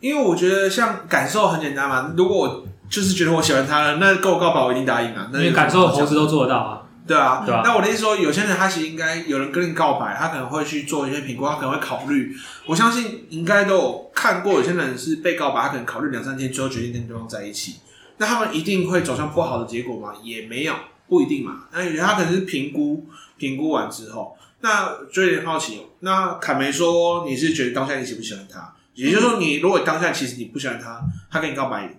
[0.00, 5.30] 因为我觉得像感受很简单嘛，如果我就是觉得我喜欢他了，那跟我告白我一定答应啊。
[5.32, 6.79] 那因为感受猴子都做得到啊。
[7.06, 12.36] 对啊，对啊，那我的意思说，有些人他其实应该有人跟你告白，他可能会去做一些评估，他可能会考虑。
[12.66, 17.76] 我相信应该都有看过，有些人是被告白，他可能考虑两三天，之后决定跟对方在一起。
[18.18, 20.12] 那他们一定会走向不好的结果吗？
[20.22, 20.74] 也没有，
[21.08, 21.64] 不一定嘛。
[21.72, 23.06] 那有些他可能是评估，
[23.38, 25.80] 评估完之后，那就有点好奇。
[26.00, 28.74] 那凯梅说，你是觉得当下你喜不喜欢他？
[28.94, 31.98] 也就是说，你如果当下其实你不喜欢他，他跟你告白，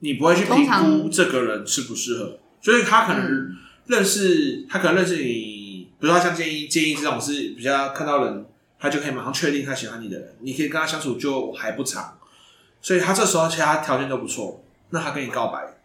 [0.00, 2.39] 你不会去评估这个人适不适合。
[2.60, 3.56] 所以他可能
[3.86, 8.46] 认识，他可能认识你，比如说他像建议建议这种是比较看到人，
[8.78, 12.18] 他就可以马上确定他喜欢你的人，你可以跟他相处就还不长。
[12.82, 15.78] 所以他这时候其他条件都不错，那他跟你告白，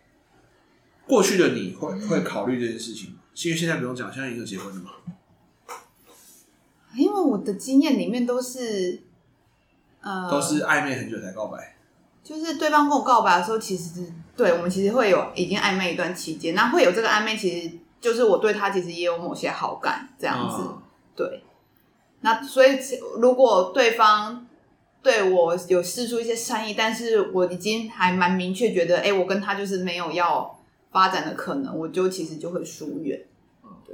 [1.06, 3.18] 过去的你会会考虑这件事情吗？
[3.44, 4.92] 因为现在不用讲，现在已经结婚了嘛。
[6.96, 9.02] 因为我的经验里面都是，
[10.00, 11.75] 呃，都是暧昧很久才告白。
[12.26, 17.72] 就是对方跟我告白的时候，其实对我们其实会有已经暧昧一段期间，那会有这个暧昧，其实
[18.02, 20.64] 就是我对他其实也有某些好感这样子。
[20.64, 20.82] 嗯、
[21.16, 21.44] 对，
[22.22, 22.80] 那所以
[23.20, 24.48] 如果对方
[25.04, 30.60] 对我有释出一些善意，但是我已经还蛮明确觉得，哎，我跟他就是没有要
[30.92, 33.22] 发展的可能，我就其实就会疏远。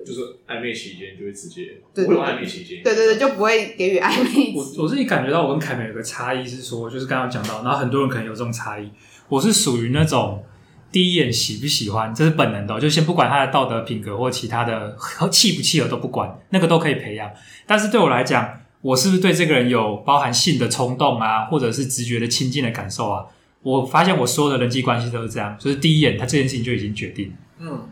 [0.05, 4.53] 就是暧昧期间就会直接，对会有暧昧期间，对对对，就不会给予暧昧。
[4.55, 8.89] 我我自己感觉到我跟凯美有个差异是说，就是刚刚讲到，然后很多人可能有这种差异。
[9.29, 10.43] 我是属于那种
[10.91, 14.97] 第一眼喜不喜欢，这是本能的，就先不管他的道德品格或其他的
[15.31, 17.31] 契不契合都不管，那个都可以培养。
[17.65, 23.25] 但是对我来讲，我是不是对这个人有包含性的冲动啊，或者是直觉的亲近的感受啊？
[23.63, 27.33] 我发现我所有的人际关系都是这样，就是第一眼他这件事情就已经决定。
[27.59, 27.87] 嗯。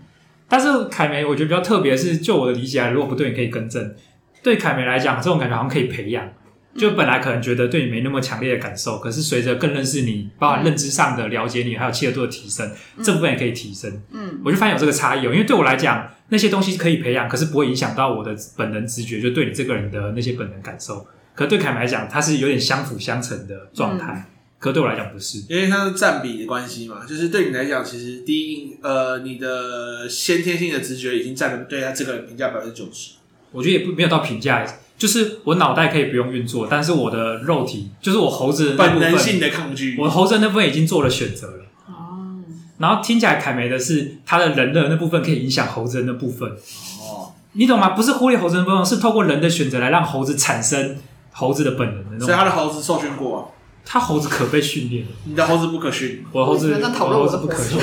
[0.50, 3.96] 但是凯梅，我觉得比较特别的是，就我的理解，如果不对，你可以更正。
[4.42, 6.28] 对凯梅来讲，这种感觉好像可以培养。
[6.78, 12.72] 就本来可能觉得对你没那么强烈的感受，可是随着更认识你，包含认知上的了解你，还有契合度的提升，
[13.04, 14.02] 这部分也可以提升。
[14.12, 15.32] 嗯，我就发现有这个差异哦。
[15.32, 21.06] 因为对我来讲，那些东西可以培养，可是不会影响到我的本能直觉，就对你这个人的那些本能感受。
[21.34, 24.14] 可是对凯梅来讲，它是有点相辅相成的状态。
[24.14, 33.12] 嗯可对我来讲不是，因为它是占比的关系嘛，就是对你来讲，其实第一，呃，你的先天性的直觉已经占了对他这个人评价百分之九十。
[33.52, 34.66] 我觉得也不没有到评价，
[34.98, 41.64] 就是我脑袋可以不用运作，但是我的肉体，就是我猴子的那部分本能性的抗拒，我猴子的那部分已经做了选择了。
[41.88, 42.44] 哦。
[42.80, 46.50] 然后听起来凯梅的是他的人的那部分可以影响猴子的那部分。
[46.50, 47.32] 哦。
[47.54, 47.92] 你懂吗？
[47.92, 50.98] 不是忽略猴子的部分，是透过人的选择来让猴子产生
[51.32, 52.28] 猴子的本能的那种。
[52.28, 53.42] 所以他的猴子受训过啊。
[53.92, 56.24] 他猴子可被训练，你的猴子不可训。
[56.32, 57.80] 我的猴子， 我的猴子不可训。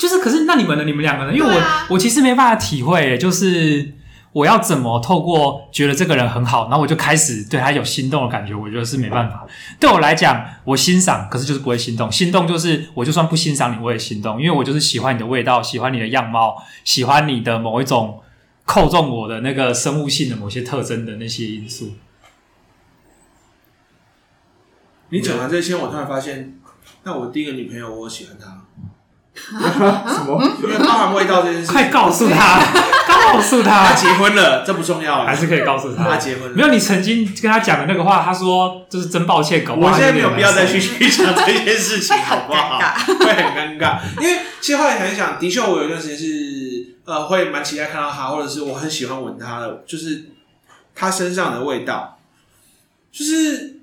[0.00, 0.84] 就是，可是那你们呢？
[0.84, 3.92] 你们两个人，因为我、啊、我其实没办法体会，就是
[4.32, 8.54] 我要怎么透过觉得这个人很好，然后我就开始对他有心动的感觉。
[8.54, 9.46] 我觉得是没办法。
[9.78, 12.10] 对我来讲，我欣赏，可是就是不会心动。
[12.10, 18.20] 心动就是我就算不欣赏你，我也心动，因为我就是喜欢你的味道，喜欢你的样貌，喜欢你的某一种
[18.64, 21.92] 扣中我的那个生物性的某些特征的那些因素。
[25.10, 26.58] 你讲完这些，我突然发现，
[27.04, 28.62] 那我第一个女朋友，我喜欢她。
[29.36, 30.42] 什么？
[30.62, 32.58] 因为包含味道这件事，快告诉他，
[33.06, 36.56] 告诉他，他结婚了，这不重要，还是可以告诉他，他结婚了。
[36.56, 39.92] 没有，你曾经跟他讲的那个话，他说就是真抱歉，搞不好。
[39.92, 42.78] 我现在没有必要再去去讲这件事情，好不好？
[43.20, 50.30] 会很尴尬，因为其实后来想一想，的确，我有一段时间是呃，会蛮期待看到他，或者是我很喜欢闻他的，就是
[50.94, 52.18] 他身上的味道，
[53.12, 53.75] 就是。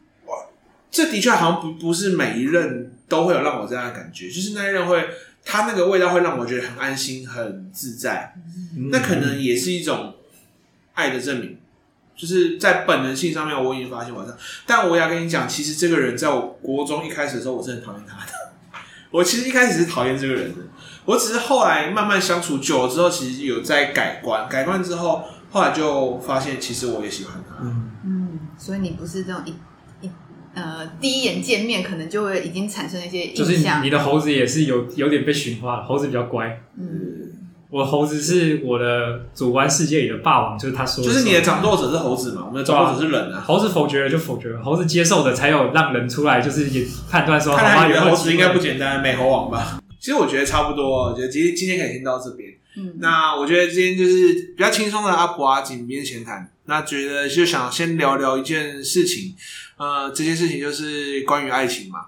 [0.93, 5.09] 这的确好像不不是每一任都会有让我这样的感觉，就是那一任会，
[5.43, 8.35] 他那个味道会让我觉得很安心、很自在。
[8.77, 10.13] 嗯、那可能也是一种
[10.93, 11.57] 爱的证明，
[12.15, 14.37] 就是在本能性上面我已经发现我这，
[14.67, 18.31] 但我要跟你讲，其实这个人在我国中一开始的时候，我是很讨厌他的。
[19.09, 20.61] 我其实一开始是讨厌这个人的，
[21.05, 24.47] 我只是后来慢慢相处久了之后，其实有在改观。
[24.47, 27.55] 改观之后，后来就发现其实我也喜欢他。
[27.63, 29.55] 嗯，嗯，所以你不是这种一。
[30.53, 33.45] 呃，第一眼见面可能就会已经产生一些印象。
[33.45, 36.61] 就是你的猴子也是有有点被驯化了，猴子比较乖。
[36.77, 36.87] 嗯，
[37.69, 41.09] 我的猴子是我的主观世界里的霸王，就是他说的。
[41.11, 42.43] 就是你的掌舵者是猴子嘛？
[42.45, 43.43] 我们的掌舵者是人啊。
[43.45, 47.55] 猴子否决了就否决了，猴子接受的才有让人出来，就是也判断说。
[47.55, 49.79] 看来你的猴子应该不简单，美猴王吧？
[49.99, 52.51] 其实我觉得差不多，我觉得今天今天可以听到这边。
[52.75, 56.49] 嗯，那我觉得今天就是比较轻松的阿婆阿井边闲谈。
[56.65, 59.33] 那觉得就想先聊聊一件事情。
[59.77, 62.07] 呃，这件事情就是关于爱情嘛，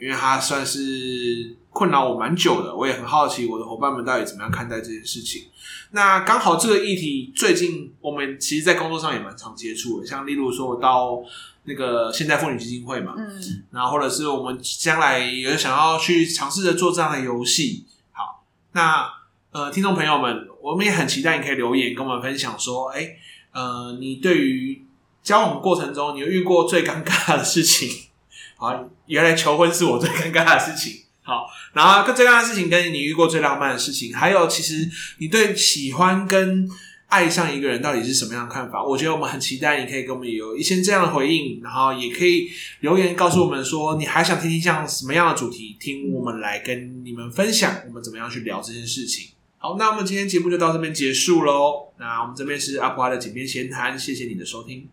[0.00, 5.44] 因为它算是困扰我蛮久的，我也很好奇我的伙伴们到底怎么样看待这件事情。
[5.92, 11.22] 那刚好这个议题最近我们其实，在工作上也蛮常接触的，像例如说我到
[11.64, 17.84] 那个现代妇女基金会嘛，嗯，然后或者是我们将来有想要去尝试着做这样的游戏。
[18.12, 19.08] 好，那
[19.52, 23.16] 呃，听众朋友们，我们也很期待你可以留言跟我们分享说，哎，
[23.52, 24.85] 呃，你对于
[25.26, 27.90] 交往过程中，你遇过最尴尬的事情？
[28.54, 31.02] 好，原来求婚是我最尴尬的事情。
[31.24, 36.70] 好，然后最尴尬的事情跟你遇过最浪漫的事情，还有其实你对喜欢跟
[37.08, 38.80] 爱上一个人到底是什么样的看法？
[38.80, 42.48] 我觉得我们很期待你可以跟我们有一些这样的回应，然后也可以
[42.80, 49.30] 留言告诉我们说，你还想听听像什么样的主题，听我们来跟你们分享，我们怎么样去聊这件事情。
[49.58, 51.92] 好，那我们今天节目就到这边结束喽。
[51.98, 54.88] 那我们这边是阿普蛙的井边闲谈，谢谢你的收听。